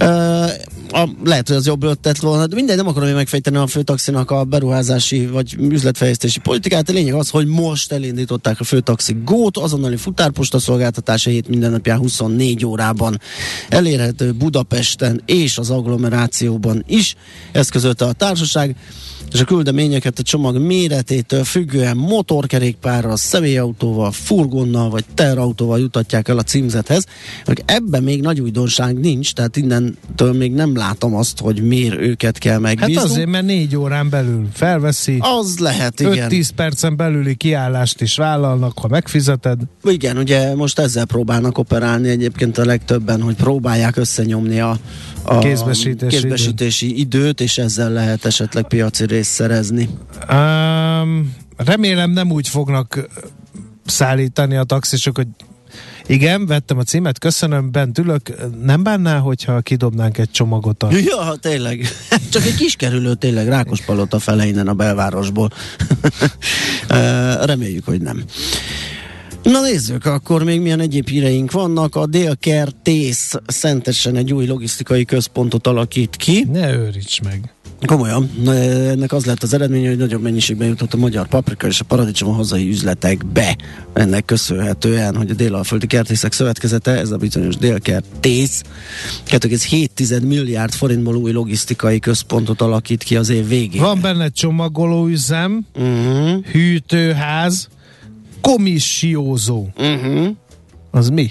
Uh, 0.00 0.50
a, 0.94 1.08
lehet, 1.24 1.48
hogy 1.48 1.56
az 1.56 1.66
jobb 1.66 1.82
ötlet 1.82 2.18
volna, 2.18 2.46
de 2.46 2.54
minden 2.54 2.76
nem 2.76 2.86
akarom 2.86 3.08
én 3.08 3.14
megfejteni 3.14 3.56
a 3.56 3.66
főtaxinak 3.66 4.30
a 4.30 4.44
beruházási 4.44 5.26
vagy 5.26 5.56
üzletfejlesztési 5.58 6.40
politikát. 6.40 6.88
A 6.88 6.92
lényeg 6.92 7.14
az, 7.14 7.28
hogy 7.28 7.46
most 7.46 7.92
elindították 7.92 8.60
a 8.60 8.64
főtaxi 8.64 9.16
gót, 9.24 9.56
azonnali 9.56 9.96
futárposta 9.96 10.58
szolgáltatása 10.58 11.30
hét 11.30 11.48
minden 11.48 11.70
napján 11.70 11.98
24 11.98 12.64
órában 12.64 13.20
elérhető 13.68 14.32
Budapesten 14.32 15.22
és 15.26 15.58
az 15.58 15.70
agglomerációban 15.70 16.84
is. 16.86 17.14
Ezt 17.52 17.70
közölte 17.70 18.04
a 18.04 18.12
társaság 18.12 18.76
és 19.34 19.40
a 19.40 19.44
küldeményeket 19.44 20.18
a 20.18 20.22
csomag 20.22 20.58
méretétől 20.58 21.44
függően 21.44 21.96
motorkerékpárral, 21.96 23.16
személyautóval, 23.16 24.12
furgonnal 24.12 24.90
vagy 24.90 25.04
terautóval 25.14 25.78
jutatják 25.78 26.28
el 26.28 26.38
a 26.38 26.42
címzethez. 26.42 27.06
Ebben 27.64 28.02
még 28.02 28.20
nagy 28.20 28.40
újdonság 28.40 29.00
nincs, 29.00 29.32
tehát 29.32 29.56
innentől 29.56 30.32
még 30.32 30.52
nem 30.52 30.76
látom 30.76 31.14
azt, 31.14 31.40
hogy 31.40 31.62
miért 31.62 32.00
őket 32.00 32.38
kell 32.38 32.58
megbízni. 32.58 32.94
Hát 32.94 33.04
azért, 33.04 33.28
mert 33.28 33.44
négy 33.44 33.76
órán 33.76 34.10
belül 34.10 34.48
felveszi. 34.52 35.18
Az 35.20 35.58
lehet, 35.58 36.00
igen. 36.00 36.30
5-10 36.30 36.48
percen 36.56 36.96
belüli 36.96 37.34
kiállást 37.34 38.00
is 38.00 38.16
vállalnak, 38.16 38.78
ha 38.78 38.88
megfizeted. 38.88 39.60
Igen, 39.84 40.16
ugye 40.16 40.54
most 40.54 40.78
ezzel 40.78 41.04
próbálnak 41.04 41.58
operálni 41.58 42.08
egyébként 42.08 42.58
a 42.58 42.64
legtöbben, 42.64 43.22
hogy 43.22 43.34
próbálják 43.34 43.96
összenyomni 43.96 44.60
a, 44.60 44.78
a 45.24 45.38
kézbesítési, 45.38 46.16
kézbesítési 46.16 46.86
időt. 46.86 46.98
időt, 46.98 47.40
és 47.40 47.58
ezzel 47.58 47.90
lehet 47.90 48.24
esetleg 48.24 48.68
piaci 48.68 49.06
részt 49.06 49.30
szerezni. 49.30 49.88
Um, 50.30 51.34
remélem 51.56 52.10
nem 52.10 52.30
úgy 52.30 52.48
fognak 52.48 53.08
szállítani 53.84 54.56
a 54.56 54.64
taxisok, 54.64 55.16
hogy 55.16 55.26
igen, 56.06 56.46
vettem 56.46 56.78
a 56.78 56.82
címet, 56.82 57.18
köszönöm, 57.18 57.70
bent 57.70 57.98
ülök. 57.98 58.20
Nem 58.62 58.82
bánnál, 58.82 59.20
hogyha 59.20 59.60
kidobnánk 59.60 60.18
egy 60.18 60.30
csomagot 60.30 60.82
a... 60.82 60.88
Ja, 60.90 61.34
tényleg. 61.40 61.88
Csak 62.32 62.44
egy 62.44 62.54
kis 62.54 62.76
kerülő 62.76 63.14
tényleg 63.14 63.48
Rákospalota 63.48 64.18
fele 64.18 64.46
innen 64.46 64.68
a 64.68 64.74
belvárosból. 64.74 65.50
Reméljük, 67.44 67.84
hogy 67.84 68.00
nem. 68.00 68.24
Na 69.44 69.60
nézzük, 69.60 70.06
akkor 70.06 70.44
még 70.44 70.60
milyen 70.60 70.80
egyéb 70.80 71.08
híreink 71.08 71.52
vannak. 71.52 71.96
A 71.96 72.06
Délkertész 72.06 73.34
szentesen 73.46 74.16
egy 74.16 74.32
új 74.32 74.46
logisztikai 74.46 75.04
központot 75.04 75.66
alakít 75.66 76.16
ki. 76.16 76.46
Ne 76.52 76.74
őríts 76.74 77.20
meg. 77.20 77.54
Komolyan. 77.86 78.30
Ennek 78.46 79.12
az 79.12 79.24
lett 79.24 79.42
az 79.42 79.54
eredménye, 79.54 79.88
hogy 79.88 79.98
nagyobb 79.98 80.22
mennyiségben 80.22 80.68
jutott 80.68 80.94
a 80.94 80.96
magyar 80.96 81.26
paprika 81.26 81.66
és 81.66 81.80
a 81.80 81.84
paradicsom 81.84 82.28
a 82.28 82.32
hazai 82.32 82.68
üzletekbe. 82.68 83.56
Ennek 83.92 84.24
köszönhetően, 84.24 85.16
hogy 85.16 85.30
a 85.30 85.34
Délalföldi 85.34 85.86
Kertészek 85.86 86.32
Szövetkezete, 86.32 86.90
ez 86.90 87.10
a 87.10 87.16
bizonyos 87.16 87.56
Délkertész, 87.56 88.62
2,7 89.28 90.26
milliárd 90.26 90.72
forintból 90.72 91.16
új 91.16 91.32
logisztikai 91.32 91.98
központot 91.98 92.60
alakít 92.60 93.02
ki 93.02 93.16
az 93.16 93.28
év 93.28 93.48
végén. 93.48 93.80
Van 93.80 94.00
benne 94.00 94.28
csomagolóüzem, 94.28 95.66
uh-huh. 95.74 96.44
hűtőház, 96.44 97.68
komissiózó. 98.50 99.68
Uh-huh. 99.76 100.28
Az 100.90 101.08
mi? 101.08 101.30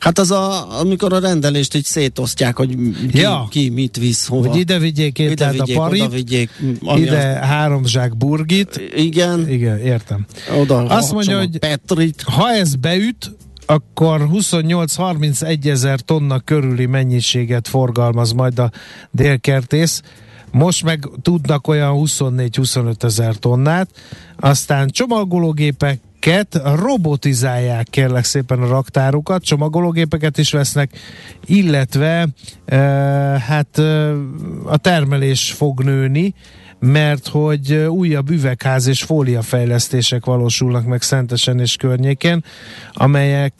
Hát 0.00 0.18
az, 0.18 0.30
a, 0.30 0.78
amikor 0.80 1.12
a 1.12 1.18
rendelést 1.18 1.74
így 1.74 1.84
szétosztják, 1.84 2.56
hogy 2.56 2.76
ki, 3.10 3.18
ja. 3.18 3.46
ki 3.50 3.68
mit 3.68 3.96
visz 3.96 4.26
hova. 4.26 4.48
Hogy 4.48 4.58
ide 4.58 4.78
vigyék 4.78 5.18
ide 5.18 5.50
vigyék, 5.50 5.76
a 5.76 5.80
parit, 5.80 6.02
oda 6.02 6.10
vigyék, 6.14 6.50
ide 6.96 7.40
az... 7.40 7.48
három 7.48 7.84
zsák 7.84 8.16
burgit. 8.16 8.80
Igen. 8.96 9.48
Igen, 9.48 9.78
értem. 9.78 10.26
Oda 10.60 10.84
Azt 10.84 11.12
mondja, 11.12 11.38
hogy 11.38 11.58
Petrit. 11.58 12.22
ha 12.22 12.50
ez 12.50 12.74
beüt, 12.74 13.36
akkor 13.66 14.28
28-31 14.32 15.66
ezer 15.66 16.00
tonna 16.00 16.40
körüli 16.40 16.86
mennyiséget 16.86 17.68
forgalmaz 17.68 18.32
majd 18.32 18.58
a 18.58 18.70
délkertész. 19.10 20.02
Most 20.52 20.84
meg 20.84 21.08
tudnak 21.22 21.68
olyan 21.68 21.94
24-25 21.98 23.02
ezer 23.02 23.36
tonnát, 23.36 23.88
aztán 24.36 24.88
csomagológépek 24.88 26.00
gépeket, 26.28 26.78
robotizálják 26.80 27.86
kérlek 27.90 28.24
szépen 28.24 28.62
a 28.62 28.66
raktárukat, 28.66 29.44
csomagológépeket 29.44 30.38
is 30.38 30.52
vesznek, 30.52 30.90
illetve 31.46 32.28
e, 32.64 32.76
hát 33.46 33.78
e, 33.78 34.12
a 34.64 34.76
termelés 34.76 35.52
fog 35.52 35.82
nőni, 35.82 36.34
mert 36.80 37.28
hogy 37.28 37.72
újabb 37.72 38.30
üvegház 38.30 38.86
és 38.86 39.02
fóliafejlesztések 39.02 40.24
valósulnak 40.24 40.84
meg 40.84 41.02
Szentesen 41.02 41.60
és 41.60 41.76
környéken, 41.76 42.44
amelyek 42.92 43.52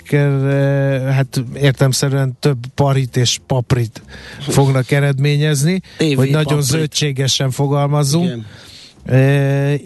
hát 1.11 1.45
értemszerűen 1.55 2.37
több 2.41 2.59
parit 2.75 3.17
és 3.17 3.39
paprit 3.47 4.03
fognak 4.41 4.91
eredményezni, 4.91 5.81
hogy 5.99 6.31
nagyon 6.31 6.45
paprit. 6.45 6.63
zöldségesen 6.63 7.51
fogalmazzunk. 7.51 8.25
Igen. 8.25 8.47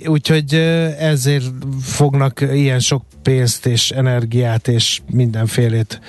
Úgyhogy 0.06 0.54
ezért 0.98 1.44
fognak 1.80 2.40
ilyen 2.40 2.80
sok 2.80 3.04
pénzt 3.22 3.66
és 3.66 3.90
energiát 3.90 4.68
és 4.68 5.00
mindenfélét 5.11 6.00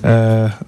e, 0.00 0.58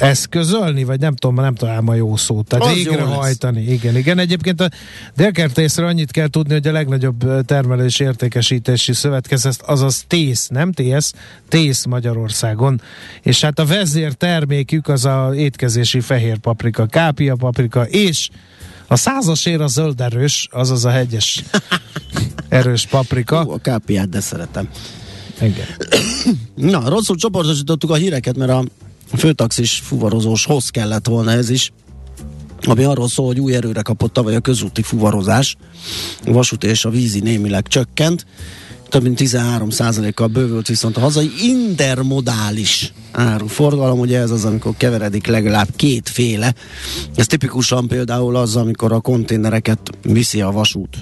eszközölni, 0.00 0.84
vagy 0.84 1.00
nem 1.00 1.14
tudom, 1.14 1.36
nem 1.36 1.54
találom 1.54 1.88
a 1.88 1.94
jó 1.94 2.16
szót. 2.16 2.46
Tehát 2.46 2.74
végrehajtani. 2.74 3.62
Igen, 3.62 3.96
igen. 3.96 4.18
Egyébként 4.18 4.60
a 4.60 4.68
délkertészre 5.16 5.86
annyit 5.86 6.10
kell 6.10 6.28
tudni, 6.28 6.52
hogy 6.52 6.66
a 6.66 6.72
legnagyobb 6.72 7.44
termelés 7.44 8.00
értékesítési 8.00 8.92
szövetkezet, 8.92 9.62
azaz 9.62 10.04
TÉSZ, 10.06 10.48
nem 10.48 10.72
TÉSZ, 10.72 11.14
TÉSZ 11.48 11.84
Magyarországon. 11.84 12.80
És 13.22 13.40
hát 13.40 13.58
a 13.58 13.64
vezér 13.64 14.12
termékük 14.12 14.88
az 14.88 15.04
a 15.04 15.32
étkezési 15.34 16.00
fehér 16.00 16.38
paprika, 16.38 16.86
kápia 16.86 17.34
paprika, 17.34 17.84
és 17.84 18.28
a 18.94 18.96
százas 18.96 19.46
ér 19.46 19.60
a 19.60 19.66
zöld 19.66 20.00
erős, 20.00 20.48
azaz 20.50 20.84
a 20.84 20.90
hegyes 20.90 21.44
erős 22.48 22.86
paprika. 22.86 23.42
Hú, 23.42 23.50
a 23.50 23.58
kápiát, 23.58 24.08
de 24.08 24.20
szeretem. 24.20 24.68
Igen. 25.40 25.66
Na, 26.72 26.88
rosszul 26.88 27.16
csoportosítottuk 27.16 27.90
a 27.90 27.94
híreket, 27.94 28.36
mert 28.36 28.50
a 28.50 28.64
főtaxis 29.16 29.82
fuvarozóshoz 29.84 30.68
kellett 30.68 31.06
volna 31.06 31.30
ez 31.30 31.48
is 31.48 31.72
ami 32.66 32.84
arról 32.84 33.08
szól, 33.08 33.26
hogy 33.26 33.40
új 33.40 33.54
erőre 33.54 33.82
kapott 33.82 34.12
tavaly 34.12 34.34
a 34.34 34.40
közúti 34.40 34.82
fuvarozás. 34.82 35.56
A 36.26 36.32
vasúti 36.32 36.66
és 36.66 36.84
a 36.84 36.90
vízi 36.90 37.20
némileg 37.20 37.66
csökkent. 37.66 38.26
Több 38.94 39.02
mint 39.02 39.20
13%-kal 39.22 40.26
bővült 40.26 40.66
viszont 40.66 40.96
a 40.96 41.00
hazai 41.00 41.30
intermodális 41.42 42.92
áruforgalom, 43.12 43.98
ugye 43.98 44.18
ez 44.18 44.30
az, 44.30 44.44
amikor 44.44 44.74
keveredik 44.76 45.26
legalább 45.26 45.68
kétféle. 45.76 46.54
Ez 47.14 47.26
tipikusan 47.26 47.88
például 47.88 48.36
az, 48.36 48.56
amikor 48.56 48.92
a 48.92 49.00
konténereket 49.00 49.78
viszi 50.02 50.40
a 50.40 50.50
vasút 50.50 50.96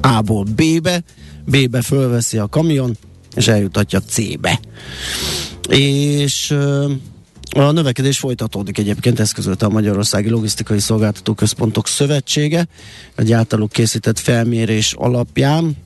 A-ból 0.00 0.44
B-be, 0.44 1.02
B-be 1.44 1.82
fölveszi 1.82 2.38
a 2.38 2.46
kamion, 2.46 2.96
és 3.34 3.48
eljutatja 3.48 4.00
C-be. 4.00 4.60
És 5.68 6.50
a 7.50 7.70
növekedés 7.70 8.18
folytatódik 8.18 8.78
egyébként, 8.78 9.20
ezt 9.20 9.34
közölte 9.34 9.66
a 9.66 9.70
Magyarországi 9.70 10.28
Logisztikai 10.28 10.78
Szolgáltató 10.78 11.34
Központok 11.34 11.88
Szövetsége, 11.88 12.66
egy 13.14 13.32
általuk 13.32 13.72
készített 13.72 14.18
felmérés 14.18 14.92
alapján, 14.92 15.76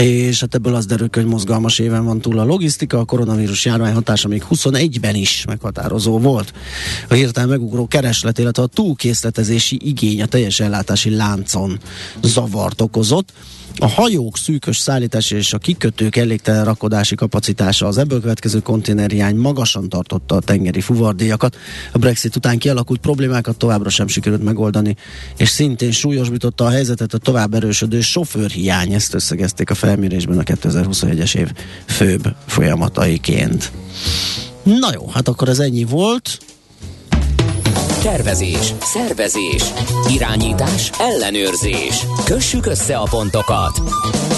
és 0.00 0.40
hát 0.40 0.54
ebből 0.54 0.74
az 0.74 0.86
derül, 0.86 1.08
hogy 1.12 1.26
mozgalmas 1.26 1.78
éven 1.78 2.04
van 2.04 2.20
túl 2.20 2.38
a 2.38 2.44
logisztika, 2.44 2.98
a 2.98 3.04
koronavírus 3.04 3.64
járvány 3.64 3.92
hatása 3.92 4.28
még 4.28 4.44
21-ben 4.50 5.14
is 5.14 5.44
meghatározó 5.46 6.18
volt. 6.18 6.52
A 7.08 7.14
hirtelen 7.14 7.48
megugró 7.48 7.86
kereslet, 7.86 8.38
illetve 8.38 8.62
a 8.62 8.66
túlkészletezési 8.66 9.78
igény 9.82 10.22
a 10.22 10.26
teljes 10.26 10.60
ellátási 10.60 11.10
láncon 11.10 11.78
zavart 12.22 12.80
okozott. 12.80 13.32
A 13.80 13.86
hajók 13.86 14.36
szűkös 14.36 14.78
szállítási 14.78 15.36
és 15.36 15.52
a 15.52 15.58
kikötők 15.58 16.16
elégtelen 16.16 16.64
rakodási 16.64 17.14
kapacitása 17.14 17.86
az 17.86 17.98
ebből 17.98 18.20
következő 18.20 18.58
konténerhiány 18.58 19.36
magasan 19.36 19.88
tartotta 19.88 20.34
a 20.34 20.40
tengeri 20.40 20.80
fuvardíjakat. 20.80 21.56
A 21.92 21.98
Brexit 21.98 22.36
után 22.36 22.58
kialakult 22.58 23.00
problémákat 23.00 23.56
továbbra 23.56 23.88
sem 23.88 24.06
sikerült 24.06 24.44
megoldani, 24.44 24.96
és 25.36 25.48
szintén 25.48 25.90
súlyosbította 25.90 26.64
a 26.64 26.70
helyzetet 26.70 27.14
a 27.14 27.18
tovább 27.18 27.54
erősödő 27.54 28.00
sofőrhiány. 28.00 28.92
Ezt 28.92 29.14
összegezték 29.14 29.70
a 29.70 29.74
felmérésben 29.74 30.38
a 30.38 30.42
2021-es 30.42 31.34
év 31.34 31.52
főbb 31.86 32.34
folyamataiként. 32.46 33.72
Na 34.62 34.88
jó, 34.92 35.08
hát 35.08 35.28
akkor 35.28 35.48
ez 35.48 35.58
ennyi 35.58 35.84
volt. 35.84 36.38
Tervezés, 38.02 38.74
szervezés, 38.80 39.62
irányítás, 40.10 40.90
ellenőrzés. 40.98 42.06
Kössük 42.24 42.66
össze 42.66 42.96
a 42.96 43.06
pontokat. 43.10 43.80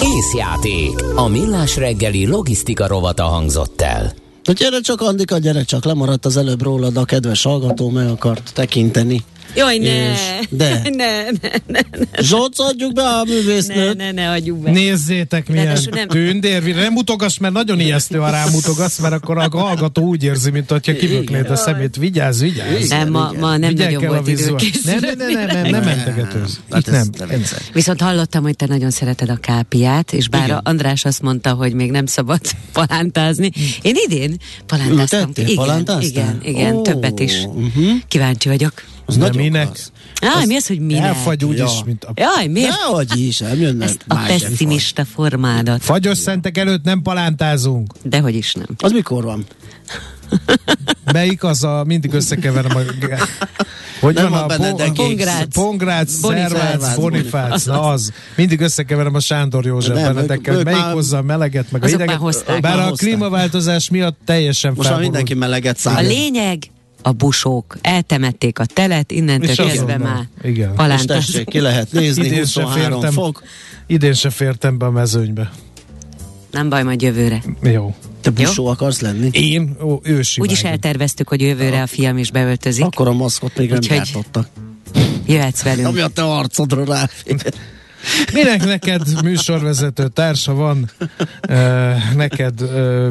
Észjáték. 0.03 1.03
A 1.15 1.27
millás 1.27 1.77
reggeli 1.77 2.27
logisztika 2.27 2.87
rovata 2.87 3.23
hangzott 3.23 3.81
el. 3.81 4.13
Gyere 4.43 4.79
csak, 4.79 5.01
Andika, 5.01 5.37
gyere 5.37 5.63
csak, 5.63 5.85
lemaradt 5.85 6.25
az 6.25 6.37
előbb 6.37 6.61
rólad 6.61 6.97
a 6.97 7.05
kedves 7.05 7.43
hallgató, 7.43 7.89
meg 7.89 8.07
akart 8.07 8.51
tekinteni. 8.53 9.23
Jaj, 9.55 9.77
ne! 9.77 10.15
de. 10.49 10.81
Ne, 11.01 11.23
ne, 11.23 11.49
ne, 11.67 11.79
ne. 11.91 12.21
Zsolt, 12.21 12.53
adjuk 12.57 12.93
be 12.93 13.01
a 13.01 13.23
művésznőt. 13.23 13.97
Ne, 13.97 14.05
ne, 14.05 14.11
ne, 14.11 14.29
adjuk 14.29 14.57
be. 14.57 14.71
Nézzétek, 14.71 15.47
milyen 15.47 15.77
nem. 15.91 16.07
tündér. 16.07 16.75
Nem 16.75 16.93
mutogass, 16.93 17.37
mert 17.37 17.53
nagyon 17.53 17.79
ijesztő, 17.79 18.17
ha 18.17 18.29
rámutogasz, 18.29 18.99
mert 18.99 19.13
akkor 19.13 19.37
a 19.37 19.47
hallgató 19.51 20.03
úgy 20.03 20.23
érzi, 20.23 20.51
mint 20.51 20.71
hogyha 20.71 20.93
kibökléd 20.93 21.49
a 21.49 21.55
szemét. 21.55 21.95
Vigyázz, 21.95 22.41
vigyázz. 22.41 22.89
Nem, 22.89 23.09
ma, 23.09 23.31
ma 23.39 23.57
nem 23.57 23.69
Vigyel 23.69 23.91
nagyon 23.91 24.07
volt 24.07 24.27
idő 24.27 24.55
Nem, 24.83 24.97
nem, 24.99 25.17
nem, 25.17 25.31
nem, 25.31 25.45
nem, 25.45 25.69
nem 25.69 25.83
mentegetőz. 25.83 26.59
Hát 26.71 26.85
nem. 26.85 27.07
nem. 27.17 27.43
Viszont 27.73 28.01
hallottam, 28.01 28.43
hogy 28.43 28.55
te 28.55 28.65
nagyon 28.65 28.91
szereted 28.91 29.29
a 29.29 29.35
kápiát, 29.35 30.13
és 30.13 30.29
bár 30.29 30.45
igen. 30.45 30.59
András 30.63 31.05
azt 31.05 31.21
mondta, 31.21 31.53
hogy 31.53 31.73
még 31.73 31.91
nem 31.91 32.05
szabad 32.05 32.39
palántázni. 32.73 33.51
Én 33.81 33.95
idén 34.07 34.37
palántáztam. 34.65 35.31
Igen, 35.35 36.01
igen, 36.03 36.39
igen, 36.43 36.75
oh. 36.75 36.81
többet 36.81 37.19
is. 37.19 37.43
Uh-huh. 37.43 37.91
Kíváncsi 38.07 38.49
vagyok. 38.49 38.73
Az 39.05 39.17
nem 39.17 39.35
minek? 39.35 39.79
Jaj, 40.21 40.45
mi 40.45 40.55
az, 40.55 40.67
hogy 40.67 40.79
minek? 40.79 41.03
Elfagy 41.03 41.45
úgy 41.45 41.57
ja. 41.57 41.65
is, 41.65 41.83
mint 41.85 42.03
a... 42.03 42.11
Jaj, 42.15 42.47
miért? 42.47 42.69
Nehogy 42.69 43.19
is, 43.19 43.39
jönnek 43.39 43.87
Ezt 43.87 44.03
a 44.07 44.15
pessimista 44.27 45.05
formádat. 45.05 45.83
Fagyos 45.83 46.17
szentek 46.17 46.57
előtt 46.57 46.83
nem 46.83 47.01
palántázunk. 47.01 47.93
Dehogy 48.03 48.35
is 48.35 48.53
nem. 48.53 48.65
Az 48.77 48.91
mikor 48.91 49.23
van? 49.23 49.45
Melyik 51.13 51.43
az 51.43 51.63
a, 51.63 51.83
mindig 51.87 52.13
összekeverem 52.13 52.77
a... 52.77 52.79
Hogy 53.99 54.15
nem 54.15 54.29
van 54.29 54.49
a, 54.49 54.83
a 54.83 54.91
Pongrác, 54.91 55.53
Pongrác, 55.53 56.11
Szervác, 56.11 56.95
Bonifác, 56.95 57.65
na 57.65 57.81
az. 57.81 58.11
Mindig 58.35 58.59
összekeverem 58.59 59.15
a 59.15 59.19
Sándor 59.19 59.65
József 59.65 59.95
nem, 59.95 60.13
Benedekkel, 60.13 60.55
hogy 60.55 60.65
melyik 60.65 60.81
hozza 60.81 61.17
a 61.17 61.21
meleget, 61.21 61.71
meg 61.71 61.83
a 61.83 61.85
hideget. 61.85 62.61
Bár 62.61 62.79
a 62.79 62.91
klímaváltozás 62.91 63.89
miatt 63.89 64.19
teljesen 64.25 64.73
Most 64.75 64.89
már 64.89 64.99
mindenki 64.99 65.33
meleget 65.33 65.77
száll. 65.77 65.95
A 65.95 66.01
lényeg, 66.01 66.63
a 67.01 67.11
busók 67.11 67.77
eltemették 67.81 68.59
a 68.59 68.65
telet, 68.65 69.11
innentől 69.11 69.55
kezdve 69.55 69.97
már 69.97 70.27
Igen. 70.43 70.73
És 70.95 71.05
tessék, 71.05 71.45
ki 71.45 71.59
lehet 71.59 71.91
nézni, 71.91 72.25
idén 72.25 72.39
23 72.39 72.81
fértem, 72.81 73.11
fok. 73.11 73.43
Idén 73.87 74.13
se 74.13 74.29
fértem 74.29 74.77
be 74.77 74.85
a 74.85 74.91
mezőnybe. 74.91 75.51
Nem 76.51 76.69
baj, 76.69 76.83
majd 76.83 77.01
jövőre. 77.01 77.43
Jó. 77.63 77.95
Te 78.21 78.29
busó 78.29 78.63
Jó? 78.63 78.69
akarsz 78.69 78.99
lenni? 78.99 79.29
Én? 79.31 79.75
Ó, 79.81 79.99
ősi 80.03 80.41
Úgy 80.41 80.51
is 80.51 80.63
elterveztük, 80.63 81.27
hogy 81.27 81.41
jövőre 81.41 81.81
a 81.81 81.87
fiam 81.87 82.17
is 82.17 82.31
beöltözik. 82.31 82.85
Akkor 82.85 83.07
a 83.07 83.13
maszkot 83.13 83.57
még 83.57 83.71
Úgyhogy 83.71 83.89
nem 83.89 83.97
gyártottak. 83.97 84.47
Jöhetsz 85.27 85.61
velünk. 85.61 85.87
Ami 85.87 85.99
a 85.99 86.07
te 86.07 86.23
arcodra 86.23 86.85
rá. 86.85 87.09
Minek 88.33 88.65
neked 88.65 89.23
műsorvezető 89.23 90.07
társa 90.07 90.53
van, 90.53 90.89
uh, 91.49 92.13
neked 92.15 92.61
uh, 92.61 93.07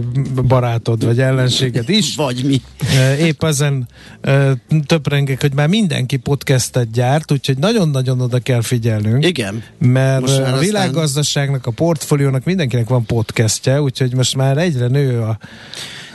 barátod 0.46 1.05
vagy 1.05 1.20
ellenséged 1.20 1.88
is? 1.88 2.14
Vagy 2.16 2.44
mi. 2.44 2.61
Uh, 2.83 3.20
épp 3.20 3.44
ezen 3.44 3.88
töprengek, 4.87 5.40
hogy 5.40 5.55
már 5.55 5.68
mindenki 5.68 6.16
podcastet 6.16 6.90
gyárt, 6.90 7.33
úgyhogy 7.33 7.59
nagyon-nagyon 7.59 8.20
oda 8.20 8.38
kell 8.38 8.62
figyelnünk. 8.62 9.26
Igen. 9.26 9.62
Mert 9.79 10.29
a 10.29 10.59
világgazdaságnak, 10.59 11.66
a 11.66 11.70
portfóliónak 11.70 12.44
mindenkinek 12.44 12.88
van 12.88 13.05
podcastje, 13.07 13.83
úgyhogy 13.83 14.14
most 14.14 14.37
már 14.37 14.59
egyre 14.59 14.87
nő 14.87 15.20
a 15.20 15.38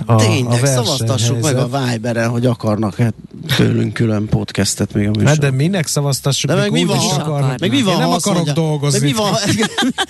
a, 0.05 0.15
Tényleg, 0.15 0.63
a 0.63 0.65
szavaztassuk 0.65 1.41
meg 1.41 1.57
a 1.57 1.67
Viber-en, 1.67 2.29
hogy 2.29 2.45
akarnak 2.45 2.99
-e 2.99 3.13
tőlünk 3.57 3.93
külön 3.93 4.25
podcastet 4.25 4.93
még 4.93 5.07
a 5.07 5.09
műsor. 5.09 5.27
Hát 5.27 5.37
de 5.37 5.51
minek 5.51 5.87
szavaztassuk? 5.87 6.49
De 6.49 6.55
meg 6.55 6.71
mi 6.71 6.83
van, 6.83 6.97
akarnak. 6.97 7.59
Meg 7.59 7.69
mi 7.69 7.81
van, 7.81 7.97
nem 7.97 8.09
akarok 8.09 8.35
mondja, 8.35 8.53
dolgozni. 8.53 8.99
Mi 8.99 9.13
van, 9.13 9.33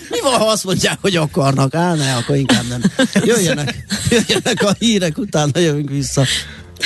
mi 0.10 0.22
van, 0.22 0.34
ha 0.34 0.46
azt 0.46 0.64
mondják, 0.64 0.98
hogy 1.02 1.16
akarnak? 1.16 1.76
Á, 1.76 1.94
ne, 1.94 2.14
akkor 2.16 2.36
inkább 2.36 2.64
nem. 2.70 2.82
Jöjjenek, 3.14 3.86
jöjjenek 4.10 4.64
a 4.64 4.76
hírek, 4.80 5.18
utána 5.18 5.60
jövünk 5.60 5.90
vissza. 5.90 6.24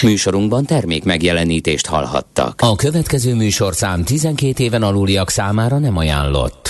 Műsorunkban 0.03 0.65
termék 0.65 1.03
megjelenítést 1.03 1.85
hallhattak. 1.85 2.62
A 2.62 2.75
következő 2.75 3.33
műsorszám 3.35 4.03
12 4.03 4.63
éven 4.63 4.83
aluliak 4.83 5.29
számára 5.29 5.77
nem 5.77 5.97
ajánlott. 5.97 6.67